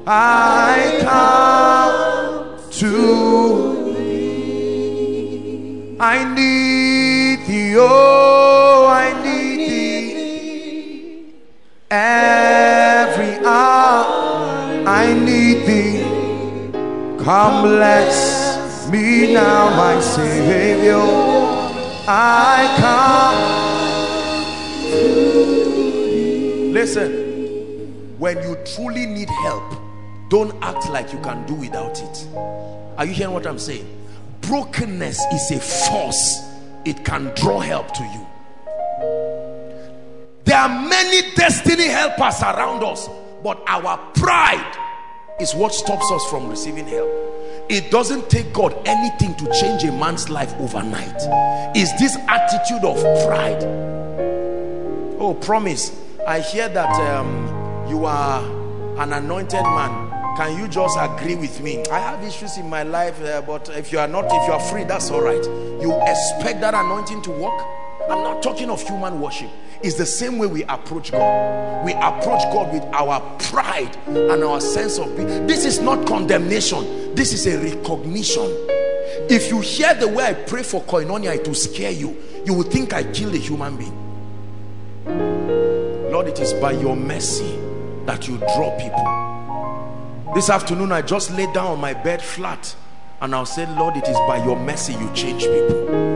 [0.07, 5.97] I come to thee.
[5.99, 7.75] I need thee.
[7.77, 11.33] Oh, I need thee.
[11.91, 12.80] Every
[17.23, 20.97] Come bless me now, my Savior.
[22.07, 23.61] I come
[26.73, 27.11] Listen,
[28.17, 29.71] when you truly need help,
[30.29, 32.27] don't act like you can do without it.
[32.97, 33.85] Are you hearing what I'm saying?
[34.41, 36.39] Brokenness is a force.
[36.85, 38.25] It can draw help to you.
[40.45, 43.07] There are many destiny helpers around us,
[43.43, 44.90] but our pride
[45.41, 47.09] is what stops us from receiving help.
[47.67, 51.15] It doesn't take God anything to change a man's life overnight.
[51.75, 53.63] Is this attitude of pride?
[55.19, 55.99] Oh, promise.
[56.27, 58.43] I hear that um, you are
[59.01, 60.09] an anointed man.
[60.37, 61.83] Can you just agree with me?
[61.87, 64.59] I have issues in my life, uh, but if you are not, if you are
[64.59, 65.43] free, that's all right.
[65.81, 67.80] You expect that anointing to work?
[68.09, 69.49] I'm not talking of human worship.
[69.83, 71.85] It's the same way we approach God.
[71.85, 75.47] We approach God with our pride and our sense of being.
[75.47, 77.15] This is not condemnation.
[77.15, 78.43] This is a recognition.
[79.29, 82.17] If you hear the way I pray for koinonia, it will scare you.
[82.45, 83.97] You will think I killed a human being.
[86.11, 87.57] Lord, it is by your mercy
[88.05, 90.33] that you draw people.
[90.35, 92.75] This afternoon, I just lay down on my bed flat
[93.21, 96.10] and I'll say, Lord, it is by your mercy you change people.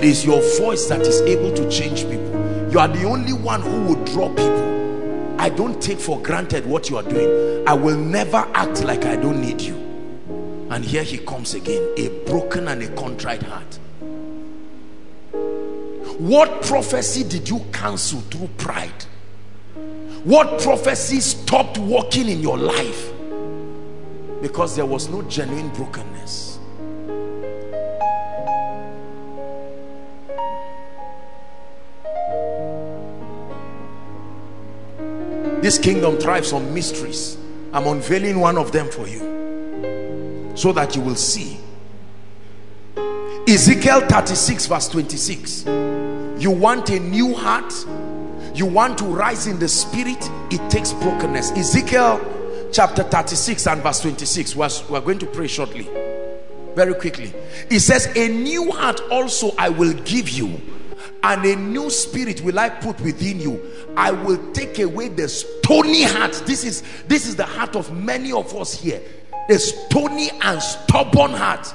[0.00, 2.70] It is your voice that is able to change people.
[2.72, 5.38] You are the only one who will draw people.
[5.38, 7.68] I don't take for granted what you are doing.
[7.68, 9.74] I will never act like I don't need you.
[10.70, 13.78] And here he comes again, a broken and a contrite heart.
[16.18, 19.04] What prophecy did you cancel through pride?
[20.24, 23.12] What prophecy stopped working in your life?
[24.40, 26.19] Because there was no genuine brokenness.
[35.62, 37.36] This kingdom thrives on mysteries.
[37.72, 41.58] I'm unveiling one of them for you so that you will see.
[43.46, 45.64] Ezekiel 36 verse 26.
[46.42, 47.72] You want a new heart?
[48.54, 50.18] You want to rise in the spirit?
[50.50, 51.50] It takes brokenness.
[51.52, 52.20] Ezekiel
[52.72, 54.56] chapter 36 and verse 26.
[54.56, 55.88] We're going to pray shortly.
[56.74, 57.34] Very quickly.
[57.68, 60.60] It says, A new heart also I will give you
[61.22, 63.60] and a new spirit will I put within you.
[63.96, 66.42] I will take away the stony heart.
[66.46, 69.00] This is this is the heart of many of us here.
[69.48, 71.74] The stony and stubborn heart.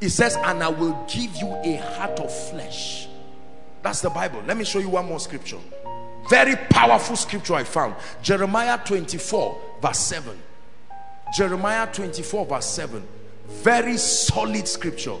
[0.00, 3.06] It says, and I will give you a heart of flesh.
[3.82, 4.42] That's the Bible.
[4.46, 5.58] Let me show you one more scripture.
[6.30, 7.96] Very powerful scripture I found.
[8.22, 10.40] Jeremiah 24 verse 7.
[11.36, 13.06] Jeremiah 24 verse 7.
[13.48, 15.16] Very solid scripture.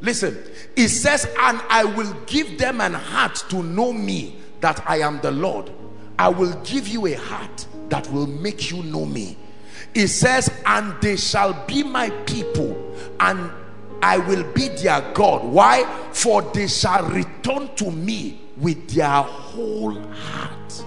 [0.00, 0.38] Listen,
[0.76, 5.20] it says, and I will give them an heart to know me that I am
[5.20, 5.70] the Lord.
[6.18, 9.38] I will give you a heart that will make you know me.
[9.94, 13.50] It says, and they shall be my people, and
[14.02, 15.44] I will be their God.
[15.44, 15.84] Why?
[16.12, 20.84] For they shall return to me with their whole heart.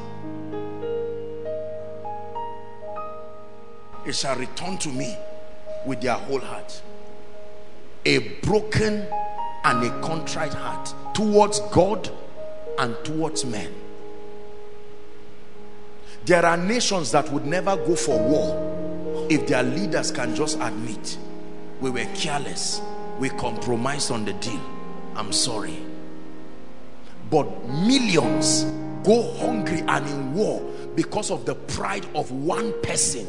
[4.06, 5.18] They shall return to me
[5.86, 6.82] with their whole heart
[8.06, 9.06] a broken
[9.64, 12.10] and a contrite heart towards God
[12.78, 13.74] and towards men.
[16.26, 21.18] There are nations that would never go for war if their leaders can just admit
[21.82, 22.82] we were careless,
[23.20, 24.62] we compromised on the deal.
[25.16, 25.78] I'm sorry.
[27.30, 28.64] But millions
[29.04, 30.62] go hungry and in war
[30.96, 33.28] because of the pride of one person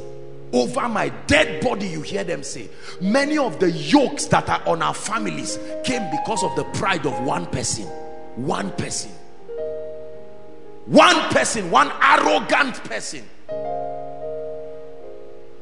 [0.53, 2.69] over my dead body you hear them say.
[3.01, 7.19] Many of the yokes that are on our families came because of the pride of
[7.23, 7.87] one person.
[8.37, 9.13] One person.
[10.87, 13.25] One person one arrogant person.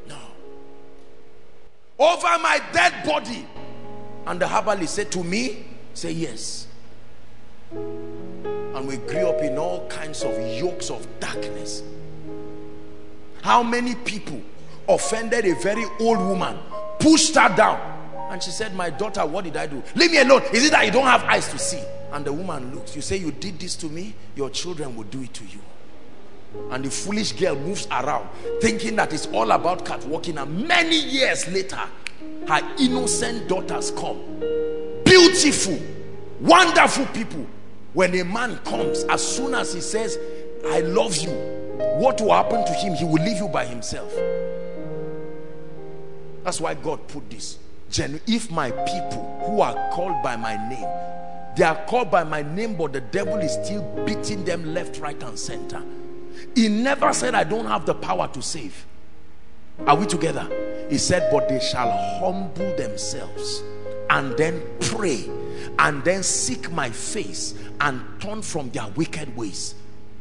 [0.07, 0.17] No.
[1.99, 3.45] Over my dead body.
[4.25, 6.67] And the herbalist said to me say yes.
[7.71, 11.83] And we grew up in all kinds of yokes of darkness.
[13.41, 14.41] How many people
[14.89, 16.57] offended a very old woman,
[16.99, 17.79] pushed her down.
[18.31, 19.81] And she said, My daughter, what did I do?
[19.95, 20.43] Leave me alone.
[20.53, 21.81] Is it that you don't have eyes to see?
[22.11, 22.95] And the woman looks.
[22.95, 25.59] You say, You did this to me, your children will do it to you.
[26.71, 28.27] And the foolish girl moves around,
[28.61, 30.37] thinking that it's all about cat walking.
[30.37, 31.79] And many years later,
[32.47, 34.19] her innocent daughters come.
[35.05, 35.79] Beautiful,
[36.39, 37.45] wonderful people.
[37.93, 40.17] When a man comes, as soon as he says,
[40.67, 41.29] I love you,
[41.99, 42.93] what will happen to him?
[42.93, 44.13] He will leave you by himself.
[46.49, 47.59] That's why God put this.
[47.95, 50.87] If my people who are called by my name,
[51.55, 55.21] they are called by my name, but the devil is still beating them left, right,
[55.21, 55.79] and center.
[56.55, 58.83] He never said, I don't have the power to save.
[59.85, 60.49] Are we together?
[60.89, 63.61] He said, but they shall humble themselves
[64.09, 65.29] and then pray
[65.77, 69.75] and then seek my face and turn from their wicked ways.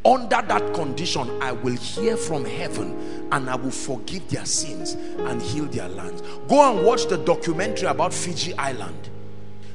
[0.05, 5.43] Under that condition i will hear from heaven and i will forgive their sins and
[5.43, 6.23] heal their lands.
[6.49, 9.11] Go and watch the documentary about fiji island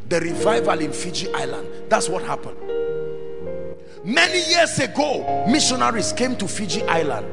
[0.09, 1.67] the revival in fiji island.
[1.89, 2.57] That's what happened.
[4.03, 7.25] Many years ago missionaries came to fiji island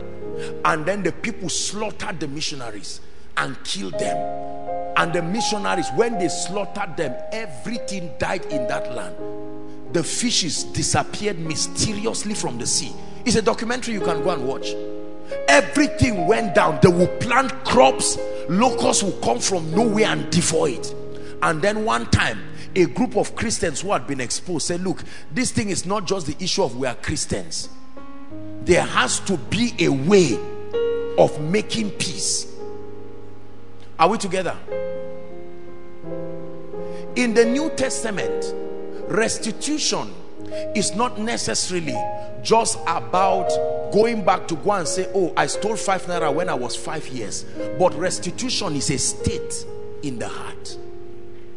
[0.65, 3.01] and then the people slaughtered the missionaries
[3.41, 4.17] and killed them.
[4.97, 9.17] And the missionaries when they slaughtered them everything died in that land.
[9.95, 12.93] The fishes disappeared mysteriously from the sea.
[13.25, 14.69] It's a documentary you can go and watch.
[15.49, 16.79] Everything went down.
[16.83, 18.19] They will plant crops.
[18.49, 20.95] Locusts will come from nowhere and devour it.
[21.43, 22.41] And then one time
[22.77, 26.27] a group of Christians who had been exposed said look this thing is not just
[26.27, 27.69] the issue of we are Christians.
[28.65, 30.39] There has to be a way
[31.19, 32.50] of making peace
[34.01, 34.57] are we together?
[37.17, 38.55] In the New Testament
[39.09, 40.13] restitution
[40.75, 41.97] is not necessarily
[42.43, 43.49] just about
[43.93, 47.07] going back to go and say oh I stole five naira when I was five
[47.09, 47.45] years
[47.79, 49.67] but restitution is a state
[50.03, 50.79] in the heart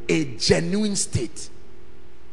[0.09, 1.49] a genuine state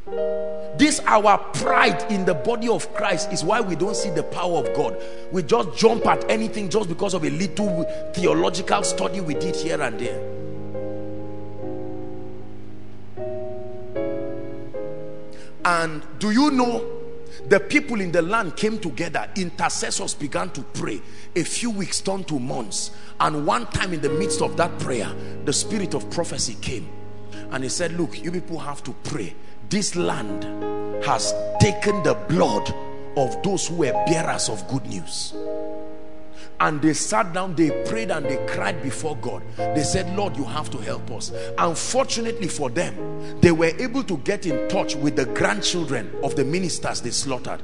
[0.07, 4.59] this our pride in the body of Christ is why we don't see the power
[4.59, 4.97] of God.
[5.31, 7.85] We just jump at anything just because of a little
[8.15, 10.41] theological study we did here and there.
[15.65, 17.01] And do you know
[17.49, 21.03] the people in the land came together intercessors began to pray.
[21.37, 25.13] A few weeks turned to months and one time in the midst of that prayer
[25.45, 26.89] the spirit of prophecy came.
[27.51, 29.35] And he said look you people have to pray
[29.71, 30.45] this land
[31.05, 32.75] has taken the blood
[33.17, 35.33] of those who were bearers of good news.
[36.59, 39.43] And they sat down they prayed and they cried before God.
[39.57, 41.33] They said Lord you have to help us.
[41.57, 46.45] Unfortunately for them they were able to get in touch with the grandchildren of the
[46.45, 47.63] ministers they slaughtered.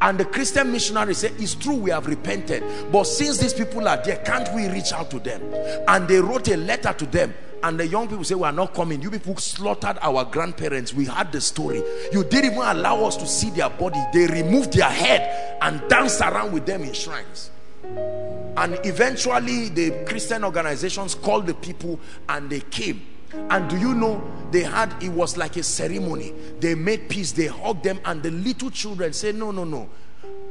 [0.00, 2.62] And the Christian missionary said it's true we have repented
[2.92, 5.42] but since these people are there can't we reach out to them?
[5.88, 7.34] And they wrote a letter to them
[7.64, 9.00] and the young people say we are not coming.
[9.00, 10.92] You people slaughtered our grandparents.
[10.92, 11.82] We had the story.
[12.12, 13.98] You didn't even allow us to see their body.
[14.12, 17.50] They removed their head and danced around with them in shrines.
[17.82, 21.98] And eventually the Christian organizations called the people
[22.28, 23.06] and they came.
[23.32, 26.34] And do you know they had it was like a ceremony.
[26.60, 27.32] They made peace.
[27.32, 29.88] They hugged them and the little children said no no no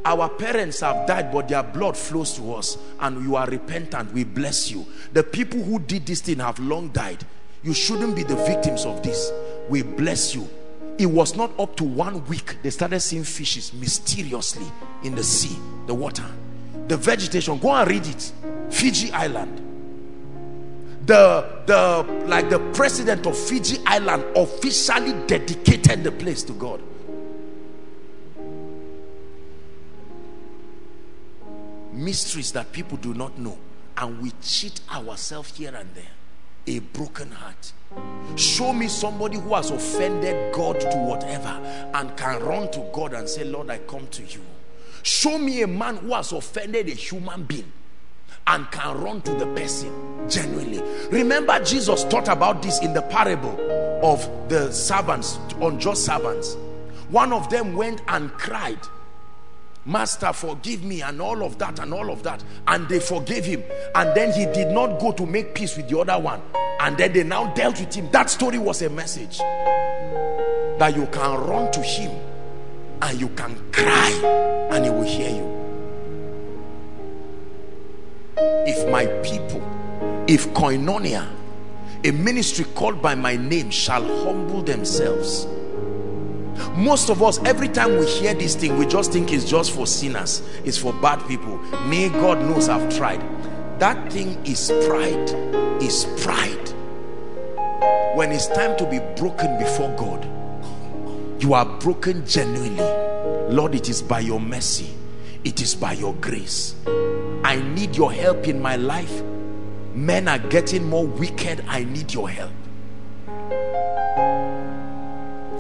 [0.06, 4.12] our parents have died but their blood flows to us and you are repentant.
[4.14, 4.86] We bless you.
[5.14, 7.26] The people who did this thing have long died.
[7.64, 9.32] You shouldn't be the victims of this.
[9.70, 10.48] We bless you.
[10.98, 14.66] It was not up to one week they started seeing fishes mysteriously
[15.04, 16.26] in the sea the water.
[16.88, 18.32] The vegetation go and read it.
[18.70, 19.60] Fiji Island.
[21.06, 26.82] The the like the president of Fiji Island officially dedicated the place to God
[31.94, 33.58] mysteries that people do not know
[33.98, 36.04] and we cheat ourselves here and there.
[36.66, 37.74] A broken heart.
[38.36, 41.50] Show me somebody who has offended God to whatever
[41.94, 44.42] and can run to God and say Lord I come to you.
[45.04, 47.72] Show me a man who has offended a human being
[48.48, 50.82] and can run to the person genuinely.
[51.12, 53.60] Remember Jesus taught about this in the parable
[54.04, 56.56] of the servants unjust servants.
[57.10, 58.80] One of them went and cried
[59.86, 62.44] master forgive me and all of that and all of that.
[62.68, 63.64] And they forgave him.
[63.96, 66.42] And then he did not go to make peace with the other one.
[66.80, 68.10] And then they now dealt with him.
[68.12, 69.40] That story was a message.
[70.80, 72.12] That you can run to him
[73.02, 74.10] and you can cry
[74.72, 75.54] and he will hear you.
[78.66, 79.62] If my people
[80.28, 81.28] if koinonia
[82.06, 85.46] a ministry called by my name shall humble themselves
[86.76, 89.88] most of us every time we hear this thing we just think it's just for
[89.88, 90.42] sinners.
[90.64, 91.58] It's for bad people.
[91.88, 93.22] May god knows i've tried.
[93.80, 95.30] That thing is pride.
[95.82, 96.70] Is pride.
[98.16, 100.30] When it's time to be broken before god
[101.42, 103.54] you are broken genuinely.
[103.54, 104.94] Lord it is by your mercy.
[105.44, 106.76] It is by your grace.
[107.44, 109.22] I need your help in my life.
[109.94, 111.66] Men are getting more wicked.
[111.68, 112.54] I need your help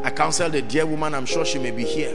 [0.03, 2.13] I counseled a dear woman, I'm sure she may be here.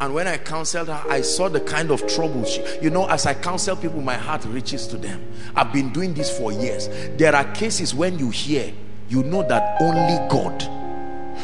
[0.00, 3.26] And when I counseled her, I saw the kind of trouble she, you know, as
[3.26, 5.22] I counsel people, my heart reaches to them.
[5.54, 6.88] I've been doing this for years.
[7.16, 8.72] There are cases when you hear,
[9.08, 10.62] you know that only God,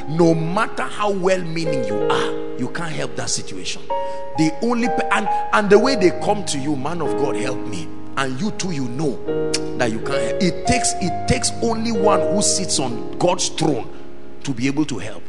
[0.09, 3.83] no matter how well meaning you are, you can't help that situation.
[4.39, 7.89] The only, and, and the way they come to you, man of God, help me.
[8.17, 9.17] And you too, you know
[9.79, 10.43] that you can't help.
[10.43, 13.91] It takes, it takes only one who sits on God's throne
[14.45, 15.23] to be able to help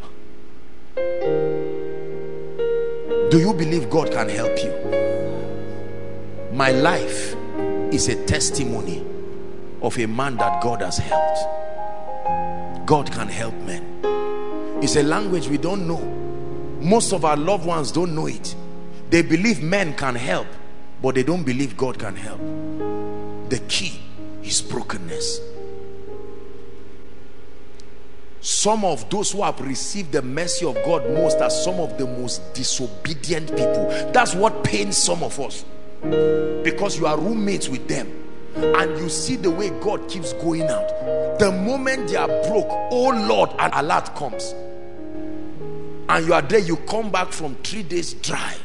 [3.30, 4.72] do you believe God can help you?
[6.54, 7.36] My life
[7.92, 9.06] is a testimony
[9.82, 12.86] of a man that God has helped.
[12.86, 14.00] God can help men.
[14.82, 16.02] It's a language we don't know.
[16.82, 18.56] Most of our loved ones don't know it.
[19.10, 20.48] They believe men can help
[21.04, 22.40] but they don't believe God can help.
[23.50, 24.00] The key
[24.42, 25.53] is brokenness
[28.44, 32.06] some of those who have received the mercy of God most are some of the
[32.06, 33.88] most disobedient people.
[34.12, 35.64] That's what pains some of us.
[36.62, 38.12] Because you are roommates with them
[38.58, 40.90] and you see the way God keeps going out.
[41.40, 44.54] The moment they are broke oh Lord an alert comes.
[46.10, 48.58] And you are there you come back from three days dry.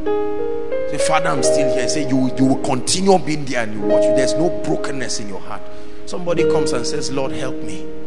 [0.00, 1.88] Say father I'm still here.
[1.88, 5.40] Say you you will continue being there and you watch there's no brokenness in your
[5.40, 5.62] heart.
[6.04, 8.03] Somebody comes and says Lord help me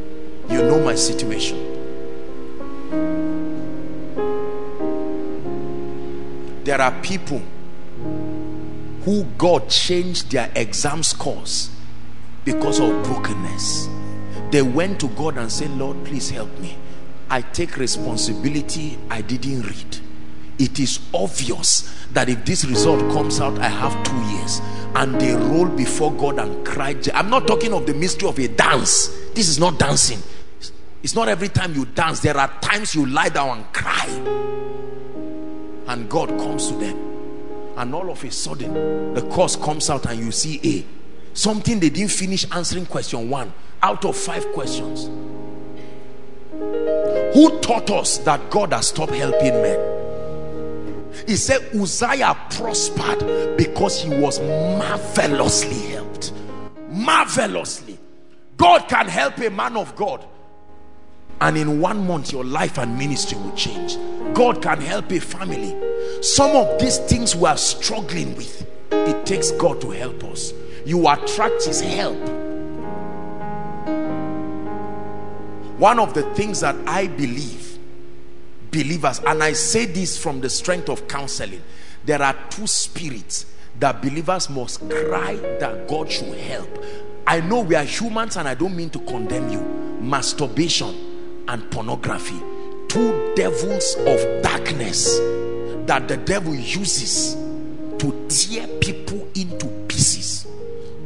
[0.49, 1.77] you know my situation.
[6.63, 7.41] There are people
[9.03, 11.69] who God changed their exam scores
[12.43, 13.87] because of brokenness.
[14.51, 16.77] They went to God and said Lord please help me.
[17.29, 19.99] I take responsibility I didn't read.
[20.59, 24.61] It is obvious that if this result comes out I have two years.
[24.95, 28.47] And they roll before God and cry I'm not talking of the mystery of a
[28.47, 29.07] dance.
[29.35, 30.21] This is not dancing
[31.07, 32.19] it's not every time you dance.
[32.19, 34.07] There are times you lie down and cry.
[35.87, 36.97] And God comes to them.
[37.77, 40.85] And all of a sudden, the course comes out and you see A.
[41.33, 45.05] Something they didn't finish answering question one out of five questions.
[47.33, 51.13] Who taught us that God has stopped helping men?
[51.25, 56.33] He said Uzziah prospered because he was marvelously helped.
[56.89, 57.97] Marvelously.
[58.57, 60.27] God can help a man of God
[61.41, 63.97] and in one month your life and ministry will change.
[64.33, 65.75] God can help a family.
[66.21, 70.53] Some of these things we are struggling with it takes god to help us.
[70.85, 72.17] You attract his help.
[75.79, 77.77] One of the things that i believe
[78.71, 81.61] believers and i say this from the strength of counseling
[82.03, 83.45] there are two spirits
[83.79, 86.83] that believers must cry that god should help.
[87.27, 89.61] I know we are humans and i don't mean to condemn you.
[90.01, 91.06] Masturbation
[91.47, 92.41] and pornography
[92.87, 95.17] two devils of darkness
[95.85, 97.35] that the devil uses
[97.97, 100.47] to tear people into pieces.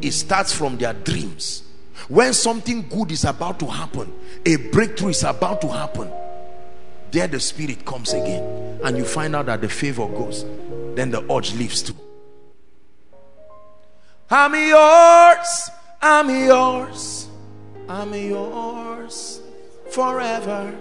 [0.01, 1.63] It starts from their dreams.
[2.07, 4.11] When something good is about to happen
[4.45, 6.11] a breakthrough is about to happen
[7.11, 10.45] there the spirit comes again and you find out that the favor goes
[10.95, 11.95] then the urge leaves too.
[14.29, 15.69] I'm yours
[16.01, 17.27] I'm yours
[17.87, 19.41] I'm yours
[19.91, 20.73] forever.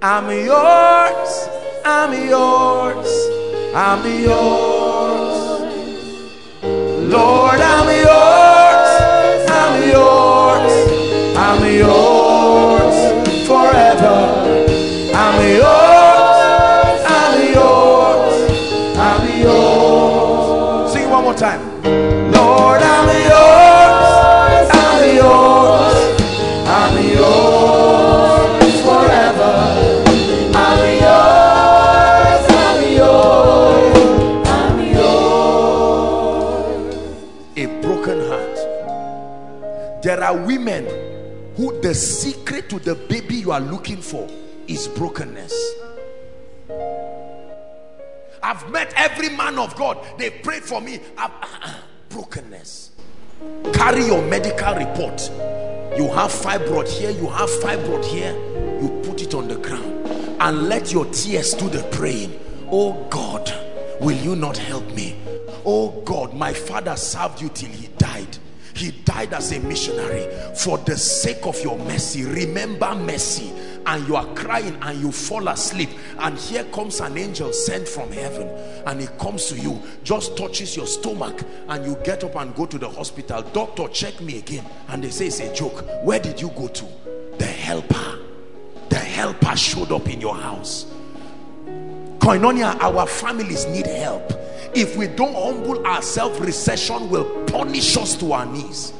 [0.00, 1.48] I'm yours,
[1.84, 3.08] I'm yours,
[3.74, 5.60] I'm yours.
[6.62, 10.72] Lord, I'm yours, I'm yours,
[11.36, 12.96] I'm yours
[13.46, 14.16] forever.
[15.14, 20.92] I'm yours, I'm yours, I'm yours.
[20.94, 21.69] Sing one more time.
[40.30, 40.86] Are women
[41.56, 44.28] who the secret to the baby you are looking for
[44.68, 45.74] is brokenness.
[48.40, 49.98] I've met every man of God.
[50.18, 51.00] They prayed for me.
[51.18, 51.32] I've,
[52.10, 52.92] brokenness.
[53.72, 55.20] Carry your medical report.
[55.96, 57.10] You have fibroid here.
[57.10, 58.32] You have fibroid here.
[58.80, 60.06] You put it on the ground
[60.40, 62.38] and let your tears do the praying.
[62.70, 63.52] Oh God,
[64.00, 65.16] will you not help me?
[65.64, 68.38] Oh God, my father served you till he died.
[68.74, 70.28] He died as a missionary.
[70.54, 72.24] For the sake of your mercy.
[72.24, 73.52] Remember mercy.
[73.86, 75.90] And you are crying and you fall asleep.
[76.18, 78.48] And here comes an angel sent from heaven.
[78.86, 81.42] And he comes to you just touches your stomach.
[81.68, 83.42] And you get up and go to the hospital.
[83.42, 84.64] Doctor check me again.
[84.88, 85.84] And they say it's a joke.
[86.04, 86.84] Where did you go to?
[87.38, 88.18] The helper.
[88.88, 90.86] The helper showed up in your house
[92.20, 94.32] koinonia our families need help.
[94.74, 98.92] If we don't humble ourselves recession will punish us to our knees.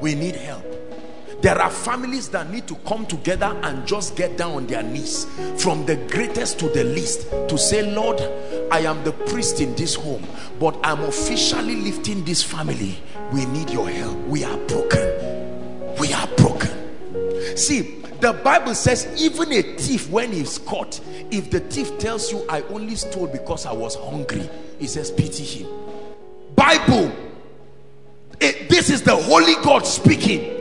[0.00, 0.64] We need help.
[1.42, 5.26] There are families that need to come together and just get down on their knees
[5.56, 8.20] from the greatest to the least to say lord
[8.70, 10.22] i am the priest in this home
[10.58, 12.98] but i'm officially lifting this family.
[13.32, 14.18] We need your help.
[14.26, 15.96] We are broken.
[15.98, 17.56] We are broken.
[17.56, 21.00] See The Bible says, even a thief, when he's caught,
[21.30, 24.48] if the thief tells you, I only stole because I was hungry,
[24.78, 25.68] he says, pity him.
[26.54, 27.12] Bible,
[28.40, 30.58] it, this is the Holy God speaking.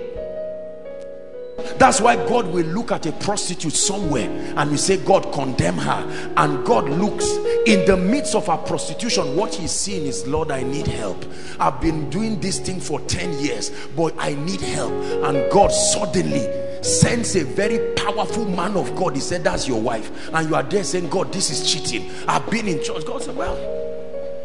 [1.78, 6.32] That's why God will look at a prostitute somewhere and we say, God, condemn her.
[6.36, 7.26] And God looks
[7.66, 9.36] in the midst of her prostitution.
[9.36, 11.26] What he's seeing is, Lord, I need help.
[11.60, 14.92] I've been doing this thing for 10 years, but I need help.
[14.92, 16.48] And God suddenly
[16.82, 19.16] sends a very powerful man of God.
[19.16, 20.30] He said, That's your wife.
[20.34, 22.12] And you are there saying, God, this is cheating.
[22.28, 23.06] I've been in church.
[23.06, 23.58] God said, Well,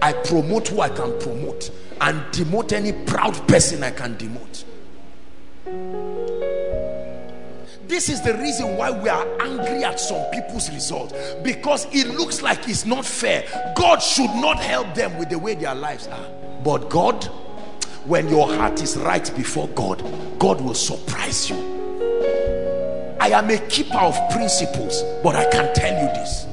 [0.03, 1.71] I promote who I can promote
[2.01, 4.65] and demote any proud person I can demote.
[7.87, 12.43] This is the reason why we are angry at some people's results because it looks
[12.43, 13.45] like it's not fair.
[13.77, 16.31] God should not help them with the way their lives are.
[16.65, 17.25] But God,
[18.05, 20.03] when your heart is right before God,
[20.39, 21.74] God will surprise you.
[23.25, 26.45] I am a keeper of principles, but I can tell you this.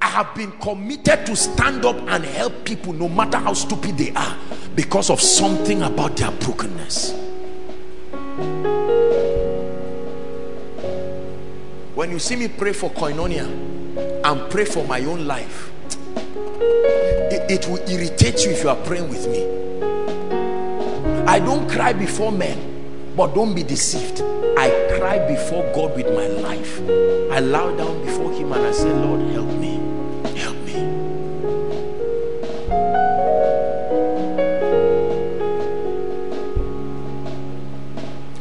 [0.00, 4.12] I have been committed to stand up and help people no matter how stupid they
[4.12, 4.34] are
[4.74, 7.12] because of something about their brokenness.
[11.94, 13.44] When you see me pray for koinonia
[14.24, 15.70] and pray for my own life,
[17.30, 19.44] it, it will irritate you if you are praying with me.
[21.26, 24.22] I don't cry before men, but don't be deceived.
[24.58, 26.80] I cry before God with my life.
[27.30, 29.74] I lie down before Him and I say, Lord, help me.
[30.34, 30.74] Help me.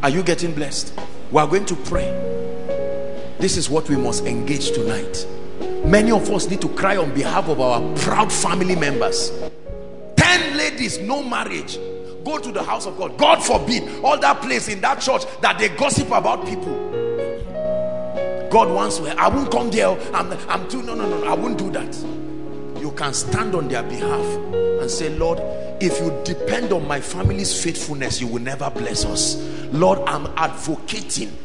[0.01, 0.97] Are you getting blessed?
[1.31, 2.07] We are going to pray.
[3.37, 5.27] This is what we must engage tonight.
[5.85, 9.31] Many of us need to cry on behalf of our proud family members.
[10.15, 11.77] 10 ladies, no marriage.
[12.25, 13.17] Go to the house of God.
[13.17, 16.73] God forbid all that place in that church that they gossip about people.
[18.49, 19.09] God wants to.
[19.19, 19.89] I won't come there.
[20.13, 20.81] I'm, I'm too.
[20.81, 21.23] No, no, no.
[21.25, 21.95] I won't do that.
[22.81, 24.25] You can stand on their behalf
[24.81, 25.39] and say, Lord,
[25.81, 29.35] if you depend on my family's faithfulness, you will never bless us.
[29.71, 31.37] Lord, I'm advocating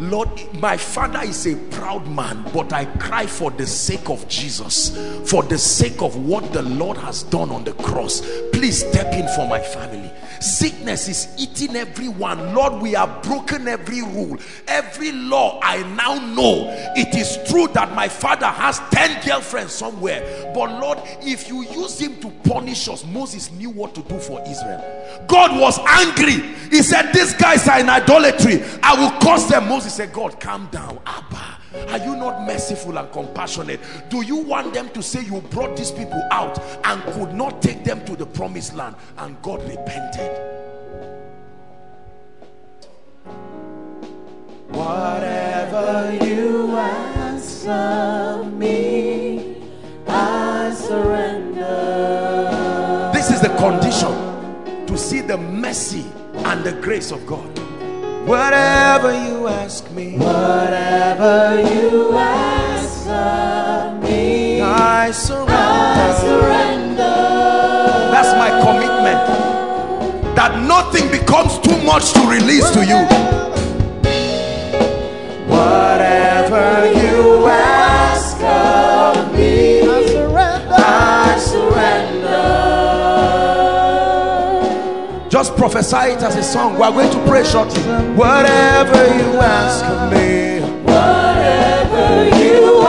[0.00, 4.96] Lord, my father is a proud man, but I cry for the sake of Jesus,
[5.30, 8.22] for the sake of what the Lord has done on the cross.
[8.50, 10.10] Please step in for my family.
[10.40, 12.54] Sickness is eating everyone.
[12.54, 15.60] Lord, we have broken every rule, every law.
[15.62, 16.66] I now know
[16.96, 20.50] it is true that my father has 10 girlfriends somewhere.
[20.54, 24.42] But Lord, if you use him to punish us, Moses knew what to do for
[24.48, 24.82] Israel.
[25.28, 26.40] God was angry.
[26.70, 28.62] He said, These guys are in idolatry.
[28.82, 29.68] I will curse them.
[29.68, 30.98] Moses said, God, calm down.
[31.06, 31.59] Abba.
[31.88, 33.80] Are you not merciful and compassionate?
[34.08, 37.84] Do you want them to say you brought these people out and could not take
[37.84, 40.50] them to the promised land and God repented?
[44.70, 49.56] Whatever you ask of me,
[50.08, 51.60] I surrender.
[53.12, 56.04] This is the condition to see the mercy
[56.34, 57.59] and the grace of God.
[58.26, 65.52] Whatever you ask me, whatever you ask of me, I surrender.
[65.52, 67.16] I surrender.
[68.12, 69.20] That's my commitment.
[70.36, 73.00] That nothing becomes too much to release to you.
[75.48, 76.99] Whatever you
[85.60, 86.76] prophesy it as a song.
[86.76, 87.82] We are going to pray shortly.
[88.16, 92.79] Whatever you ask of me, whatever you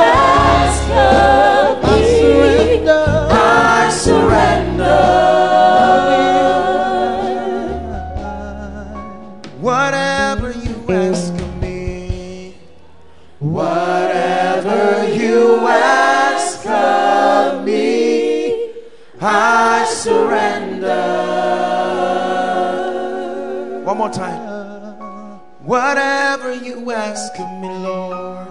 [24.02, 25.40] more time.
[25.62, 28.48] Whatever you ask of me, Lord.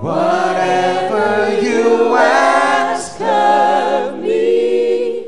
[0.00, 5.26] Whatever you ask of me,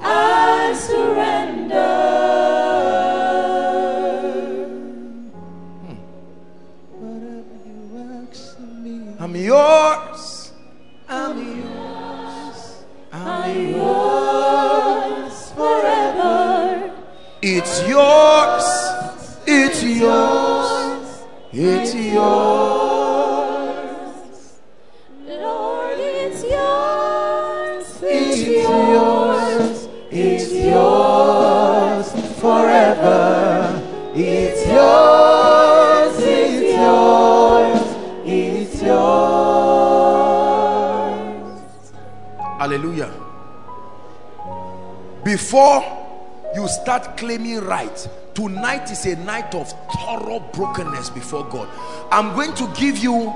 [0.00, 1.98] I surrender.
[7.02, 7.78] Whatever you
[8.24, 10.52] ask of me, I'm yours.
[11.10, 12.60] I'm yours.
[13.12, 16.90] I'm yours forever.
[17.42, 18.61] It's yours
[20.02, 23.42] yours, it's yours.
[25.26, 32.06] Lord, it's yours, it's yours, it's yours
[32.40, 33.80] forever.
[34.14, 37.82] It's yours, it's yours,
[38.26, 39.62] it's yours.
[42.58, 43.12] Hallelujah.
[45.24, 46.01] Before
[46.54, 48.08] you start claiming right.
[48.34, 51.68] Tonight is a night of thorough brokenness before God.
[52.10, 53.32] I'm going to give you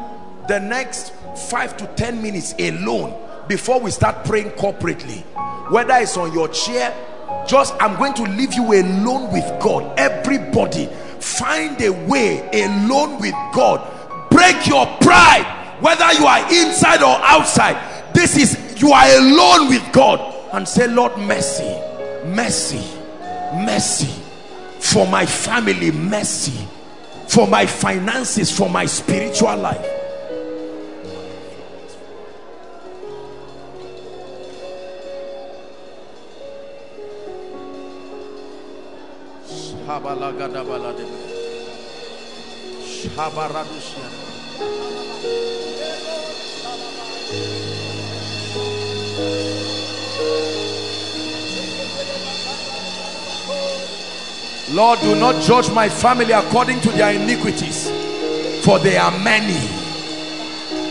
[0.49, 1.13] the next
[1.51, 3.15] five to ten minutes alone
[3.49, 5.23] before we start praying corporately.
[5.71, 6.95] Whether it's on your chair
[7.47, 9.99] just I'm going to leave you alone with God.
[9.99, 10.87] Everybody
[11.21, 13.93] find a way alone with God.
[14.31, 18.15] Break your pride whether you are inside or outside.
[18.15, 20.35] This is you are alone with God.
[20.53, 21.81] And say Lord mercy
[22.27, 22.96] mercy
[23.55, 24.23] mercy.
[24.81, 26.67] For my family mercy.
[27.29, 29.97] For my finances for my spiritual life
[54.71, 57.89] Lord, do not judge my family according to their iniquities,
[58.65, 59.57] for they are many.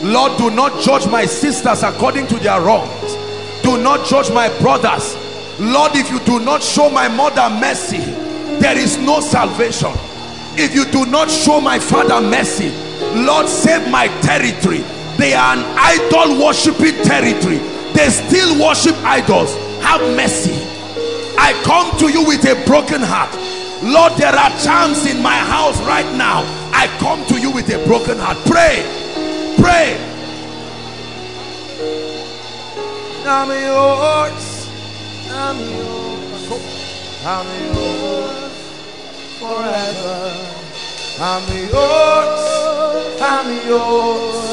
[0.01, 3.17] Lord, do not judge my sisters according to their wrongs.
[3.63, 5.17] Do not judge my brothers.
[5.59, 7.97] Lord, if you do not show my mother mercy,
[8.59, 9.91] there is no salvation.
[10.57, 12.69] If you do not show my father mercy,
[13.25, 14.85] Lord, save my territory.
[15.17, 17.57] They are an idol worshiping territory.
[17.91, 19.53] They still worship idols.
[19.83, 20.55] Have mercy.
[21.37, 23.35] I come to you with a broken heart.
[23.85, 26.41] Lord, there are charms in my house right now.
[26.73, 28.37] I come to you with a broken heart.
[28.47, 28.81] Pray.
[29.61, 29.95] Pray.
[33.27, 34.69] I'm yours.
[35.29, 36.49] I'm yours.
[37.23, 38.55] I'm yours
[39.39, 40.55] forever.
[41.19, 43.21] I'm yours.
[43.21, 44.44] I'm yours.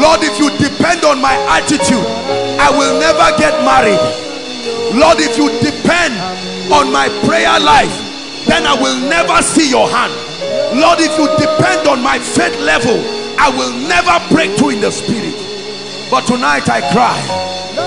[0.00, 2.06] Lord, if you depend on my attitude,
[2.62, 3.98] I will never get married.
[4.94, 6.14] Lord, if you depend
[6.72, 7.90] on my prayer life,
[8.46, 10.14] then I will never see your hand.
[10.78, 13.02] Lord, if you depend on my faith level,
[13.38, 15.34] I will never break through in the spirit.
[16.10, 17.18] But tonight I cry,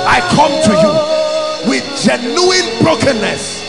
[0.07, 1.02] I come to you
[1.67, 3.61] with genuine brokenness.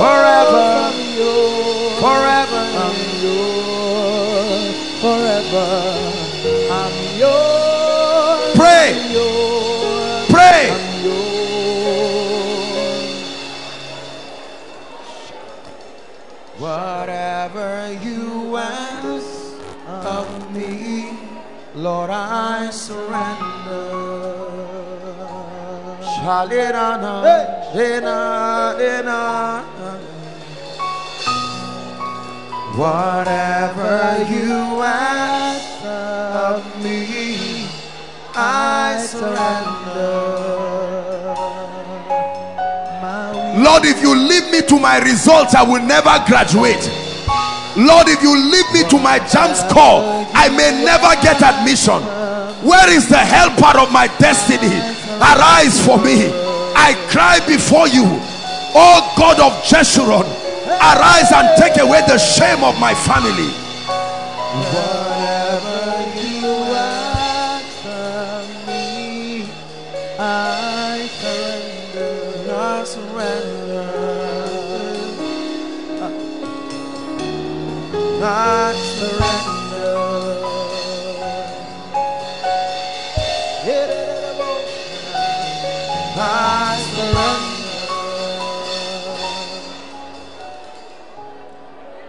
[0.00, 0.70] forever,
[2.00, 2.50] forever.
[5.52, 5.99] I'm
[21.80, 23.40] Lord, I surrender.
[26.12, 29.64] Shalirana, dena, dena.
[32.76, 37.66] Whatever you ask of me,
[38.34, 40.50] I surrender.
[43.64, 47.09] Lord, if you leave me to my results, I will never graduate.
[47.76, 52.02] Lord, if you leave me to my jam call, I may never get admission.
[52.66, 54.74] Where is the helper of my destiny?
[55.20, 56.28] Arise for me.
[56.74, 58.04] I cry before you,
[58.74, 60.26] oh God of Jeshurun,
[60.80, 63.50] arise and take away the shame of my family.
[78.22, 79.30] I surrender.
[86.22, 87.60] I surrender.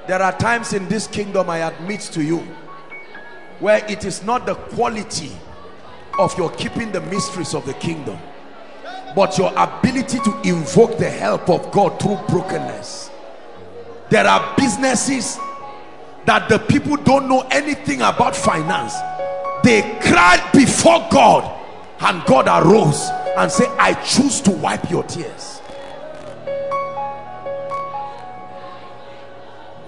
[0.07, 2.39] There are times in this kingdom I admit to you
[3.61, 5.31] where it is not the quality
[6.19, 8.19] of your keeping the mysteries of the kingdom
[9.15, 13.09] but your ability to invoke the help of God through brokenness
[14.09, 15.39] there are businesses
[16.25, 18.93] that the people don't know anything about finance.
[19.63, 21.59] They cried before God
[21.99, 25.61] and God arose and said I choose to wipe your tears.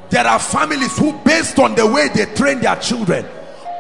[0.10, 3.26] There are families who based on the way they train their children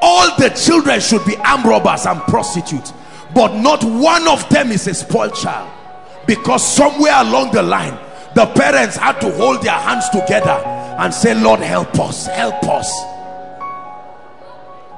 [0.03, 2.91] all the children should be armed robbers and prostitutes
[3.33, 5.71] but not one of them is a spoiled child
[6.27, 7.97] because somewhere along the line
[8.35, 12.91] the parents had to hold their hands together and say lord help us help us.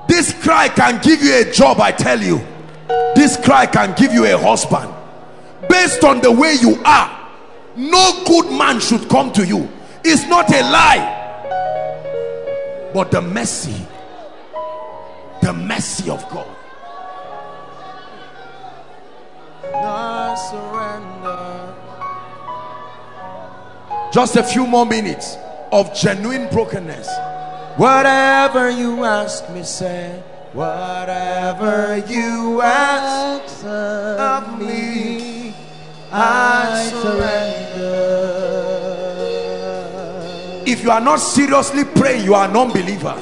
[0.07, 2.39] This cry can give you a job i tell you.
[3.15, 4.93] This cry can give you a husband.
[5.69, 7.29] Based on the way you are
[7.75, 9.69] no good man should come to you.
[10.03, 11.21] It's not a lie.
[12.93, 13.85] But the mercy
[15.45, 16.47] the mercy of god.
[19.63, 21.73] I surrender.
[24.11, 25.37] Just a few more minutes
[25.75, 27.09] of genuine brokenness.
[27.75, 30.23] Whatever you ask me, say.
[30.53, 35.53] Whatever you ask of me,
[36.13, 38.23] I surrender.
[40.65, 43.15] If you are not seriously praying, you are a non-believer.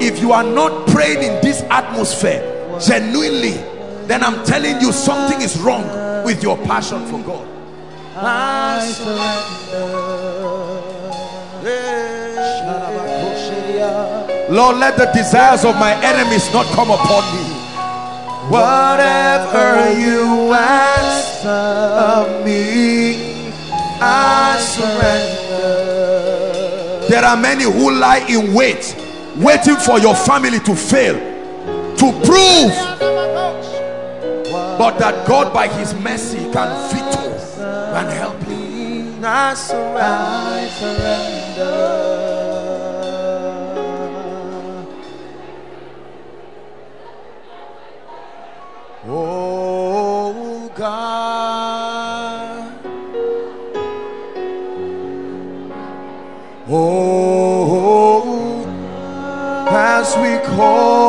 [0.00, 2.40] If you are not praying in this atmosphere,
[2.80, 3.58] genuinely,
[4.06, 5.84] then I'm telling you something is wrong
[6.24, 7.46] with your passion for God.
[8.16, 10.65] I surrender.
[14.56, 17.44] Lord, let the desires of my enemies not come upon me.
[18.48, 23.52] Whatever you ask of me,
[24.00, 25.66] I surrender.
[27.06, 28.96] There are many who lie in wait,
[29.36, 31.16] waiting for your family to fail,
[31.96, 32.72] to prove
[34.78, 37.30] but that God by his mercy can veto
[37.94, 39.54] and help you I
[40.68, 42.25] surrender.
[49.08, 52.72] Oh God.
[56.68, 57.16] Oh
[59.68, 61.05] as we call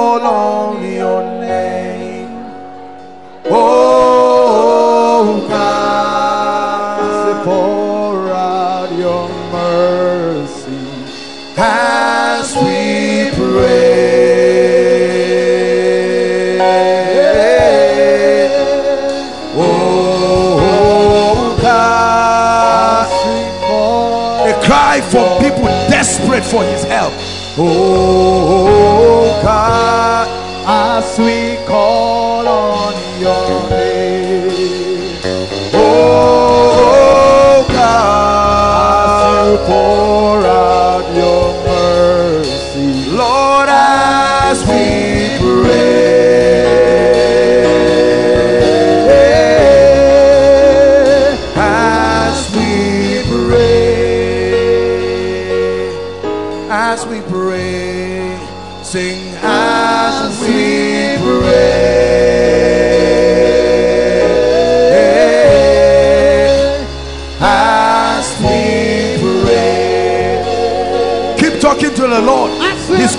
[26.51, 27.13] for his help
[27.57, 30.27] Oh God
[30.65, 31.56] as we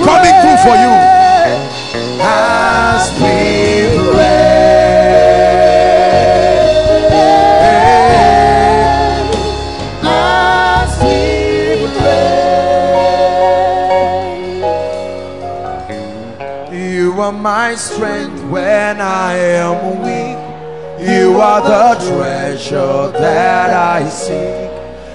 [0.04, 0.92] coming through for you
[2.20, 3.36] as we
[4.12, 4.48] pray
[10.04, 11.18] as we
[16.68, 20.38] pray you are my strength when I am weak.
[21.08, 24.70] You are the treasure that I seek.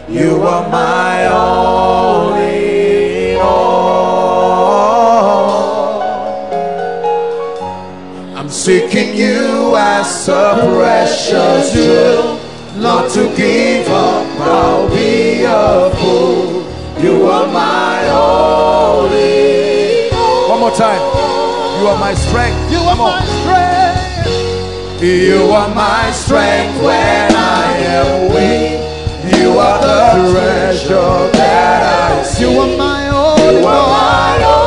[0.09, 2.33] You are my all
[8.63, 12.39] seeking you as a precious jewel.
[12.77, 16.63] Not to give up, I'll be a fool.
[17.03, 20.07] You are my only.
[20.47, 21.01] One more time.
[21.81, 22.71] You are my strength.
[22.71, 25.03] You are my strength.
[25.03, 27.65] You are my strength when I
[27.99, 28.79] am weak.
[29.41, 32.43] You are the treasure that I see.
[32.43, 33.67] You are my all in all.
[33.67, 34.62] All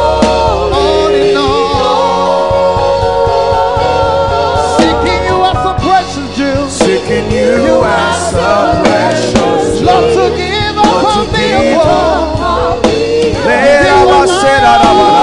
[14.67, 15.16] All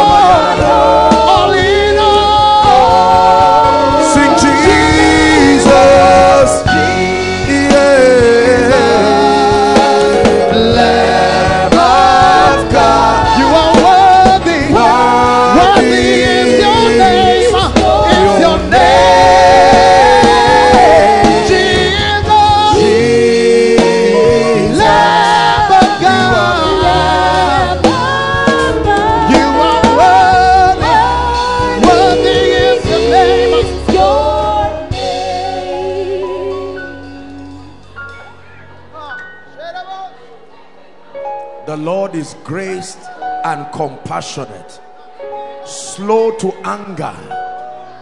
[46.04, 47.16] slow to anger,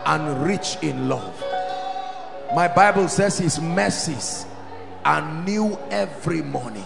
[0.07, 1.43] and rich in love.
[2.55, 4.47] My Bible says his mercies
[5.05, 6.85] are new every morning.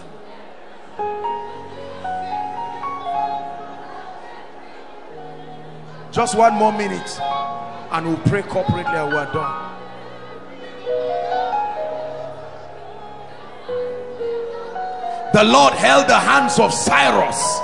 [6.12, 9.72] Just one more minute and we'll pray corporately and we're done.
[15.32, 17.60] The Lord held the hands of Cyrus,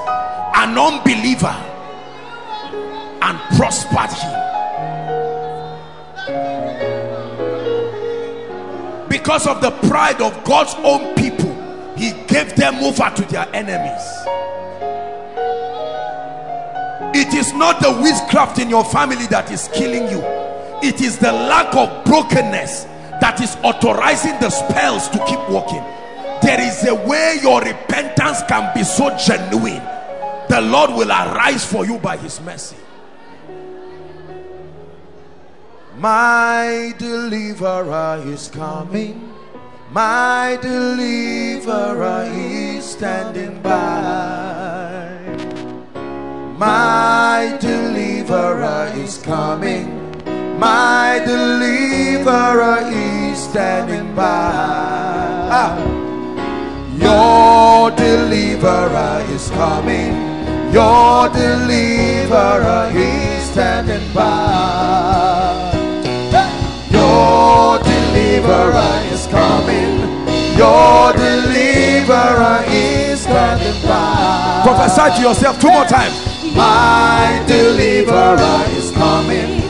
[0.56, 1.71] an unbeliever,
[3.62, 4.34] prospered him.
[9.08, 11.54] Because of the pride of God's own people,
[11.96, 14.02] he gave them over to their enemies.
[17.14, 20.20] It is not the witchcraft in your family that is killing you.
[20.82, 22.82] It is the lack of brokenness
[23.20, 25.84] that is authorizing the spells to keep working.
[26.42, 29.84] There is a way your repentance can be so genuine.
[30.48, 32.76] The Lord will arise for you by his mercy.
[36.02, 39.32] My deliverer is coming.
[39.92, 45.14] My deliverer is standing by.
[46.58, 49.86] My deliverer is coming.
[50.58, 54.24] My deliverer is standing by.
[55.54, 55.78] Ah.
[56.98, 60.14] Your deliverer is coming.
[60.72, 65.31] Your deliverer is standing by.
[70.62, 74.62] Your deliverer is standing by.
[74.62, 76.14] Prophesy to yourself two more times.
[76.54, 79.62] My deliverer is coming.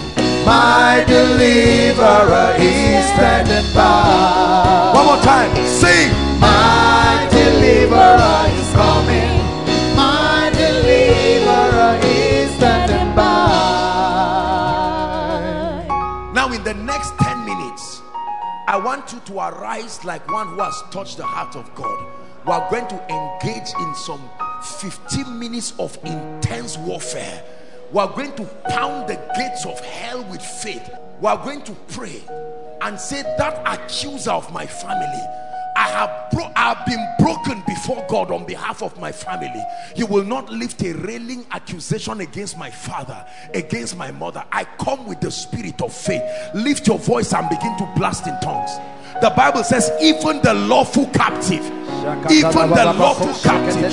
[0.45, 4.93] My deliverer is standing by.
[4.95, 5.51] One more time.
[5.67, 6.13] Sing.
[6.39, 9.33] My deliverer is coming.
[9.97, 13.33] My deliverer is standing by.
[16.35, 17.22] Now, in the next 10 minutes,
[18.73, 22.07] I want you to arise like one who has touched the heart of God.
[22.47, 24.31] We are going to engage in some
[24.63, 27.45] 15 minutes of intense warfare.
[27.93, 30.91] We are going to pound the gates of hell with faith.
[31.21, 32.23] We are going to pray
[32.81, 35.23] and say, That accuser of my family,
[35.77, 39.65] I have, bro- I have been broken before God on behalf of my family.
[39.97, 44.45] You will not lift a railing accusation against my father, against my mother.
[44.53, 46.23] I come with the spirit of faith.
[46.55, 48.71] Lift your voice and begin to blast in tongues.
[49.21, 51.65] The Bible says, even the lawful captive,
[52.31, 53.93] even the lawful captive,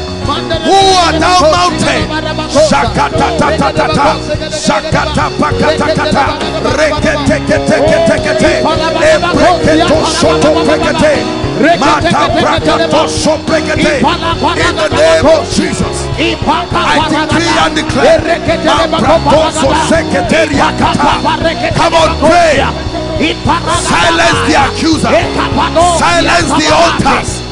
[0.21, 2.01] Who art thou mountain?
[2.51, 4.09] Shakata ta ta ta ta.
[4.51, 6.25] Shakata pakata kata.
[6.77, 8.53] Rekete kete kete kete.
[9.01, 11.13] Ebreketo shoto prekete.
[11.79, 13.95] Mata brakato shoprekete.
[14.01, 16.07] In the name of Jesus.
[16.17, 18.21] I decree and declare.
[18.65, 21.21] Mambratoso seketeria kata.
[21.75, 22.61] Come on, pray.
[23.81, 25.11] Silence the accuser.
[25.97, 27.40] Silence the altars.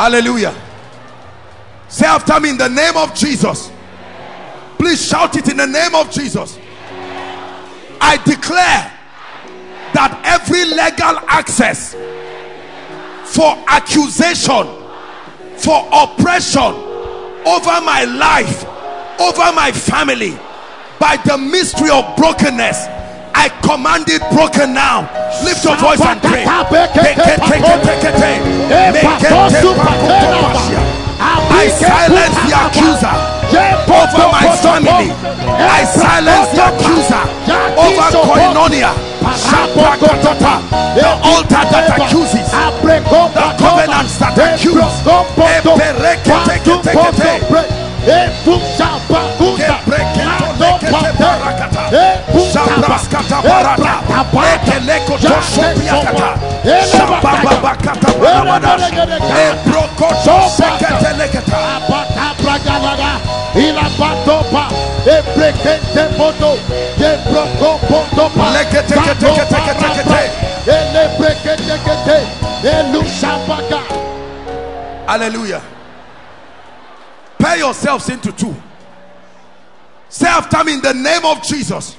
[0.00, 0.54] Hallelujah.
[1.88, 3.70] Say after me in the name of Jesus.
[4.78, 6.58] Please shout it in the name of Jesus.
[8.00, 8.96] I declare
[9.92, 11.92] that every legal access
[13.26, 14.72] for accusation,
[15.58, 16.72] for oppression
[17.44, 18.64] over my life,
[19.20, 20.32] over my family,
[20.98, 22.86] by the mystery of brokenness,
[23.40, 25.08] I command it broken now.
[25.42, 26.44] Lift your voice and pray.
[26.44, 26.60] I
[31.72, 33.16] silence the accuser
[33.88, 35.08] over my family.
[35.56, 37.24] I silence the accuser
[37.80, 38.92] over Koinonia.
[41.00, 44.36] The altar that accuses, the covenants that
[75.10, 75.79] Hallelujah.
[77.40, 78.54] Pay yourselves into two.
[80.08, 81.96] Say after me in the name of Jesus.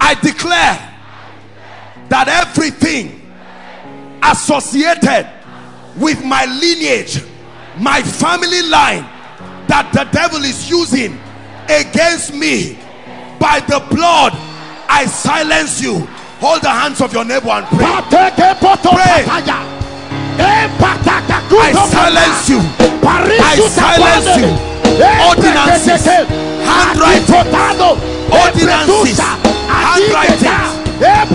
[0.00, 0.94] I declare
[2.08, 3.20] that everything
[4.22, 5.28] associated
[5.96, 7.22] with my lineage,
[7.78, 9.02] my family line,
[9.68, 11.18] that the devil is using
[11.68, 12.78] against me
[13.38, 14.32] by the blood,
[14.88, 16.06] I silence you.
[16.38, 17.86] Hold the hands of your neighbor and pray.
[18.94, 19.24] Pray.
[20.38, 22.60] I silence you.
[23.40, 24.50] I silence you.
[25.28, 26.06] Ordinances,
[26.64, 27.52] handwriting,
[28.30, 29.18] ordinances,
[29.68, 30.84] handwriting.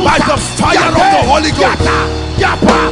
[0.04, 1.82] By the fire of the Holy Ghost.
[2.41, 2.91] Yapa,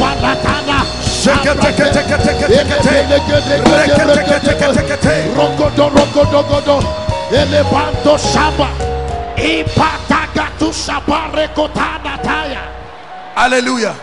[0.00, 0.84] balatana.
[1.22, 3.06] Sheketeketeketekete.
[3.76, 5.14] Reketeketeketekete.
[5.36, 6.82] Rogodo, rogodo, godo.
[7.30, 8.68] Elevanto shaba.
[9.36, 12.62] Ipatagatu shaba rekotana taya.
[13.34, 13.94] Hallelujah.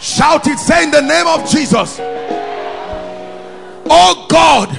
[0.00, 2.00] Shout it, say in the name of Jesus.
[3.88, 4.78] Oh God,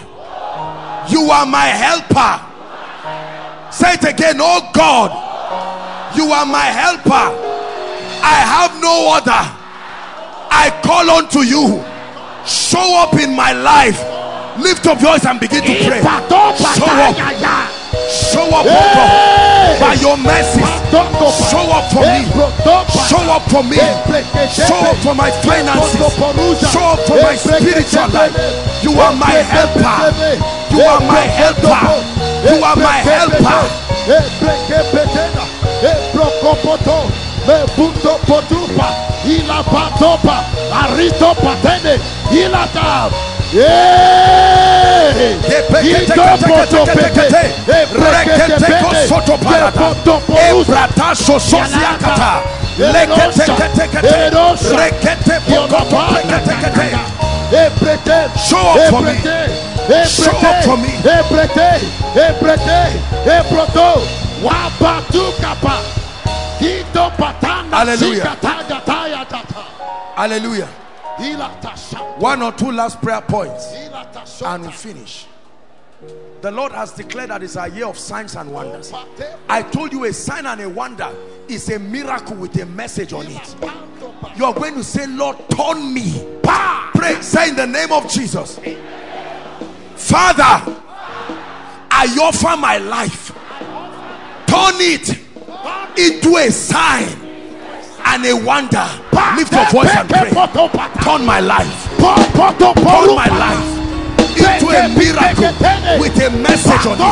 [1.10, 2.42] you are my helper.
[3.72, 4.38] Say it again.
[4.40, 5.12] Oh God,
[6.16, 7.28] you are my helper.
[8.24, 9.44] I have no other.
[10.50, 11.84] I call unto you.
[12.46, 14.00] Show up in my life.
[14.58, 16.02] Lift up voice and begin to eh, pray.
[16.02, 17.16] Show up.
[18.10, 19.10] Show up, oh God.
[19.12, 19.55] Eh.
[19.80, 20.62] By your mercy.
[21.52, 22.24] Show up for me.
[23.10, 23.78] Show up for me.
[24.50, 26.00] Show up for my finances.
[26.72, 28.34] Show up for my spiritual life.
[28.84, 29.98] You are my helper.
[30.72, 31.82] You are my helper.
[32.48, 33.62] You are my helper.
[39.26, 41.98] Ila patopa, arito patene,
[42.32, 43.35] ila tab.
[58.38, 59.16] Show up for me.
[60.06, 60.90] Show up for me.
[61.08, 61.80] Ebrete,
[62.16, 62.92] ebrete,
[63.26, 64.02] ebroto,
[64.44, 65.80] wabatu kapa,
[66.60, 68.36] hito patana, Hallelujah.
[70.16, 70.85] Hallelujah.
[72.18, 73.74] One or two last prayer points
[74.42, 75.26] and we finish.
[76.42, 78.92] The Lord has declared that it's a year of signs and wonders.
[79.50, 81.10] I told you a sign and a wonder
[81.48, 83.56] is a miracle with a message on it.
[84.36, 86.40] You are going to say, Lord, turn me.
[86.94, 88.60] Pray, say in the name of Jesus.
[89.96, 90.78] Father,
[91.90, 93.32] I offer my life.
[94.48, 95.10] Turn it
[95.98, 97.25] into a sign
[98.06, 98.86] and a wonder.
[99.36, 100.32] Lift your voice and pray.
[101.04, 101.90] Turn my life.
[101.98, 103.76] Turn my life
[104.36, 105.52] into a miracle
[106.00, 107.04] with a message on it.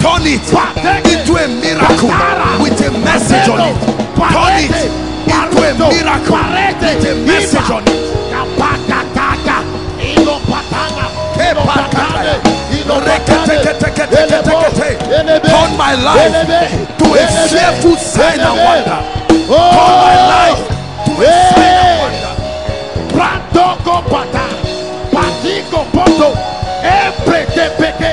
[0.00, 0.42] Turn it
[1.12, 2.10] into a miracle
[2.62, 3.76] with a message on it.
[4.16, 4.74] Turn it
[5.28, 6.38] into a miracle
[6.80, 8.02] with a message on it.
[15.42, 16.32] Turn my life
[16.98, 19.21] to a fearful sign and wonder.
[19.54, 19.58] Oh!
[19.60, 20.64] Turn my life
[21.04, 22.34] to a sign and wonder.
[23.12, 24.48] Brandoko pata,
[25.12, 26.32] patiko poto,
[26.80, 28.12] emprete peke,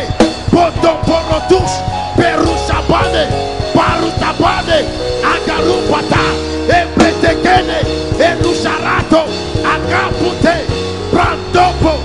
[0.51, 1.79] poto porotus,
[2.19, 3.23] perusabane,
[3.71, 4.83] parutabane,
[5.23, 6.23] agarupata,
[6.67, 7.79] emprete kene,
[8.19, 9.23] elusarato,
[9.63, 10.55] agapute,
[11.13, 12.03] brandopo,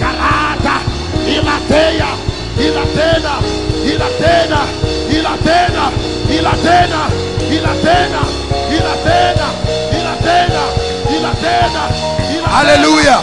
[0.00, 0.82] garata,
[1.30, 2.10] ilateya,
[2.58, 3.34] ilatena,
[3.86, 4.62] ilatena,
[5.14, 5.92] ilatena,
[6.28, 7.08] ilatena, ilatena,
[7.54, 8.33] ilatena,
[12.44, 13.20] Hallelujah.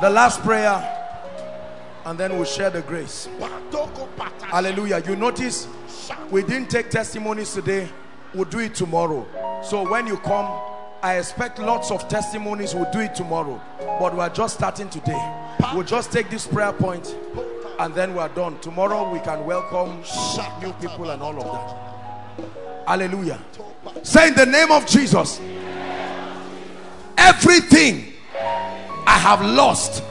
[0.00, 0.90] The last prayer,
[2.04, 3.28] and then we'll share the grace.
[4.42, 5.02] Hallelujah.
[5.06, 5.68] You notice
[6.30, 7.88] we didn't take testimonies today,
[8.34, 9.26] we'll do it tomorrow.
[9.62, 10.46] So when you come,
[11.02, 12.74] I expect lots of testimonies.
[12.74, 13.60] We'll do it tomorrow.
[14.00, 15.20] But we're just starting today.
[15.74, 17.16] We'll just take this prayer point
[17.78, 18.58] and then we're done.
[18.60, 20.02] Tomorrow we can welcome
[20.62, 22.88] new people and all of that.
[22.88, 23.38] Hallelujah.
[24.02, 25.40] Say in the name of Jesus.
[27.16, 28.12] Everything
[29.06, 30.02] I have lost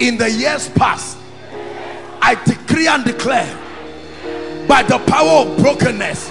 [0.00, 1.16] in the years past,
[2.20, 3.46] I decree and declare
[4.66, 6.30] by the power of brokenness,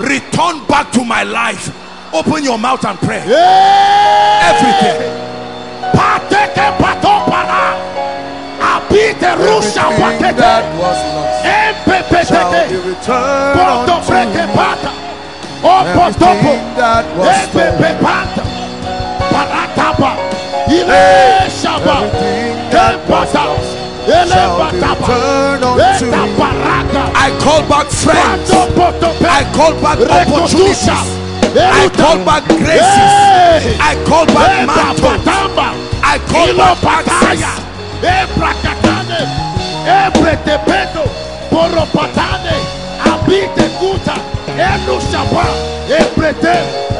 [0.00, 1.70] return back to my life.
[2.14, 3.20] Open your mouth and pray.
[4.42, 5.00] Everything.
[5.92, 7.74] Pateke patopara.
[8.62, 13.72] Abite rusha Everything that was lost shall be returned
[15.62, 16.02] Poto unto freke me.
[16.02, 16.02] pata.
[16.02, 16.52] Opo topo.
[16.52, 18.42] Everything that was Empepe stolen, pata.
[19.32, 20.10] Paratapa.
[20.68, 21.96] Ile shaba.
[22.02, 23.44] everything that was Empata.
[23.46, 23.78] lost
[24.08, 25.06] Ele shall be batapa.
[25.06, 26.34] returned unto Eta me.
[27.14, 28.50] I call back friends.
[28.50, 29.26] Pato poto pe.
[29.28, 30.88] I call back opportunities.
[31.54, 33.78] I call back graces.
[33.78, 35.26] I call back mantles.
[36.02, 37.60] I call back access.
[39.86, 41.02] Ebretepeto.
[41.50, 42.56] Poropatane.
[43.06, 44.14] Abite kuta.
[44.58, 45.44] Elu shapa.
[45.88, 46.56] Ebrete.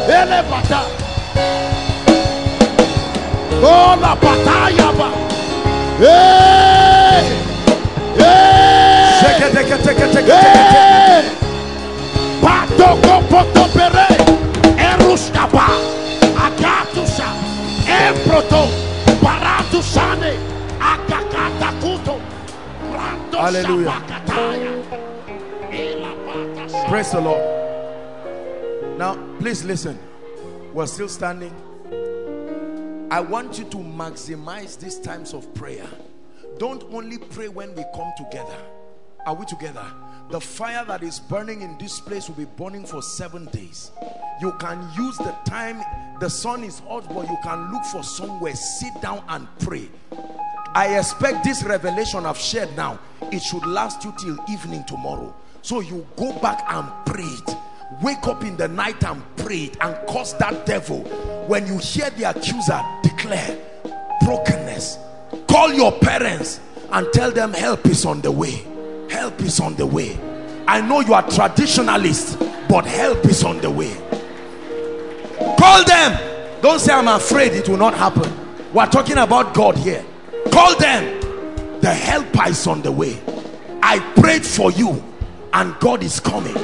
[0.08, 0.80] Elevata.
[3.62, 5.08] Ola pataya ba.
[5.98, 7.22] Hey.
[8.16, 9.20] Hey.
[9.20, 11.42] Shake it, take it, take it, take it, take it.
[26.92, 28.98] Praise the Lord.
[28.98, 29.98] Now, please listen.
[30.74, 31.54] We're still standing.
[33.10, 35.86] I want you to maximize these times of prayer.
[36.58, 38.58] Don't only pray when we come together.
[39.24, 39.86] Are we together?
[40.28, 43.90] The fire that is burning in this place will be burning for seven days.
[44.42, 45.82] You can use the time,
[46.20, 49.88] the sun is hot, but you can look for somewhere, sit down and pray.
[50.74, 52.98] I expect this revelation I've shared now,
[53.30, 55.34] it should last you till evening tomorrow.
[55.62, 57.36] So you go back and pray.
[58.02, 61.02] Wake up in the night and pray and curse that devil.
[61.46, 63.56] When you hear the accuser, declare
[64.24, 64.98] brokenness.
[65.46, 66.60] Call your parents
[66.90, 68.66] and tell them help is on the way.
[69.08, 70.18] Help is on the way.
[70.66, 73.94] I know you are traditionalist, but help is on the way.
[75.58, 76.60] Call them.
[76.60, 78.32] Don't say I'm afraid it will not happen.
[78.72, 80.04] We're talking about God here.
[80.50, 81.20] Call them.
[81.80, 83.20] The helper is on the way.
[83.82, 85.02] I prayed for you
[85.52, 86.56] and God is coming.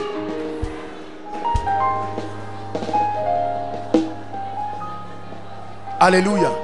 [6.01, 6.57] Hallelujah.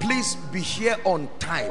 [0.00, 1.70] Please be here on time.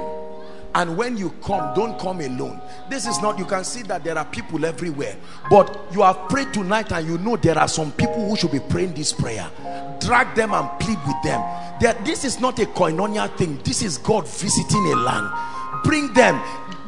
[0.76, 2.60] And when you come, don't come alone.
[2.90, 5.16] This is not, you can see that there are people everywhere.
[5.50, 8.60] But you have prayed tonight and you know there are some people who should be
[8.60, 9.48] praying this prayer.
[10.00, 11.42] Drag them and plead with them.
[11.80, 13.60] That this is not a koinonia thing.
[13.64, 15.30] This is God visiting a land.
[15.84, 16.42] Bring them.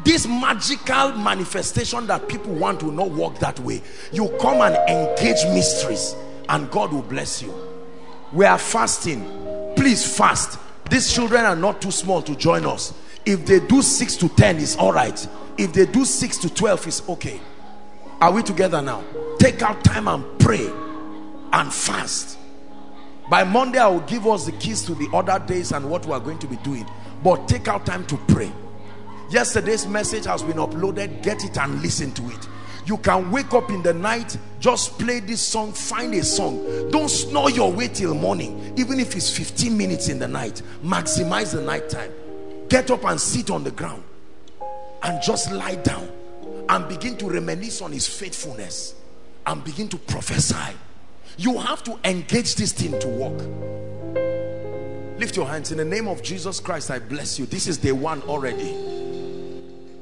[0.05, 3.81] This magical manifestation that people want will not work that way.
[4.13, 6.15] You come and engage mysteries
[6.47, 7.51] and God will bless you.
[8.31, 9.25] We are fasting.
[9.75, 10.59] Please fast.
[10.91, 12.93] These children are not too small to join us.
[13.25, 15.27] If they do 6 to 10, it's all right.
[15.57, 17.41] If they do 6 to 12, it's okay.
[18.21, 19.03] Are we together now?
[19.39, 20.69] Take out time and pray
[21.51, 22.37] and fast.
[23.27, 26.11] By Monday, I will give us the keys to the other days and what we
[26.11, 26.85] are going to be doing.
[27.23, 28.51] But take out time to pray.
[29.29, 31.23] Yesterday's message has been uploaded.
[31.23, 32.47] Get it and listen to it.
[32.85, 36.91] You can wake up in the night, just play this song, find a song.
[36.91, 40.61] Don't snore your way till morning, even if it's 15 minutes in the night.
[40.83, 42.11] Maximize the night time.
[42.69, 44.03] Get up and sit on the ground
[45.01, 46.09] and just lie down
[46.69, 48.93] and begin to reminisce on his faithfulness
[49.47, 50.75] and begin to prophesy.
[51.37, 53.37] You have to engage this thing to work.
[55.19, 56.91] Lift your hands in the name of Jesus Christ.
[56.91, 57.45] I bless you.
[57.45, 59.04] This is day one already.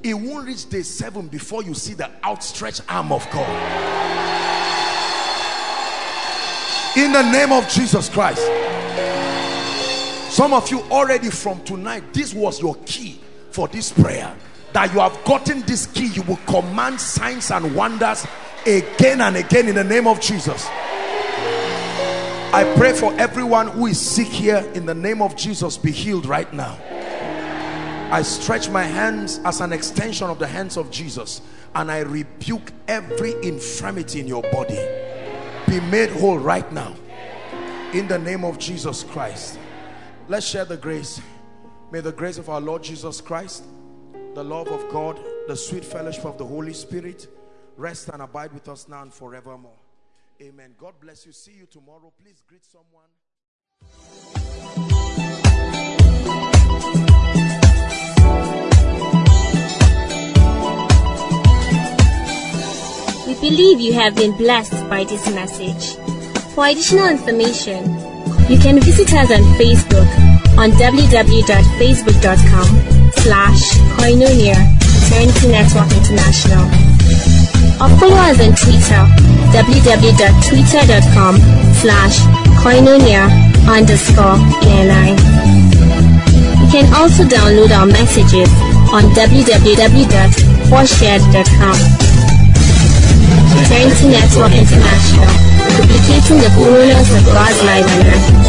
[0.03, 3.47] It won't reach day seven before you see the outstretched arm of God.
[6.97, 8.41] In the name of Jesus Christ.
[10.29, 13.21] Some of you already from tonight, this was your key
[13.51, 14.35] for this prayer.
[14.73, 18.25] That you have gotten this key, you will command signs and wonders
[18.65, 20.67] again and again in the name of Jesus.
[22.51, 26.25] I pray for everyone who is sick here in the name of Jesus, be healed
[26.25, 26.77] right now.
[28.13, 31.41] I stretch my hands as an extension of the hands of Jesus
[31.73, 34.77] and I rebuke every infirmity in your body.
[35.65, 36.93] Be made whole right now
[37.91, 39.57] in the name of Jesus Christ.
[40.27, 41.19] Let's share the grace.
[41.91, 43.63] May the grace of our Lord Jesus Christ,
[44.35, 47.25] the love of God, the sweet fellowship of the Holy Spirit
[47.77, 49.79] rest and abide with us now and forevermore.
[50.39, 50.75] Amen.
[50.77, 51.31] God bless you.
[51.31, 52.13] See you tomorrow.
[52.21, 53.09] Please greet someone.
[63.25, 65.95] We believe you have been blessed by this message.
[66.53, 67.85] For additional information,
[68.49, 70.05] you can visit us on Facebook
[70.57, 72.65] on www.facebook.com
[73.23, 73.61] slash
[73.95, 74.57] koinonia
[75.07, 76.67] Eternity Network International
[77.79, 79.07] or follow us on Twitter
[79.55, 81.39] www.twitter.com
[81.79, 82.19] slash
[82.59, 83.31] koinonia
[83.67, 84.35] underscore
[84.67, 85.15] ENI.
[86.59, 88.49] You can also download our messages
[88.91, 91.77] on www.4shared.com.
[93.55, 95.27] Eternity Network International,
[95.77, 98.42] duplicating the fullness of God's life on earth.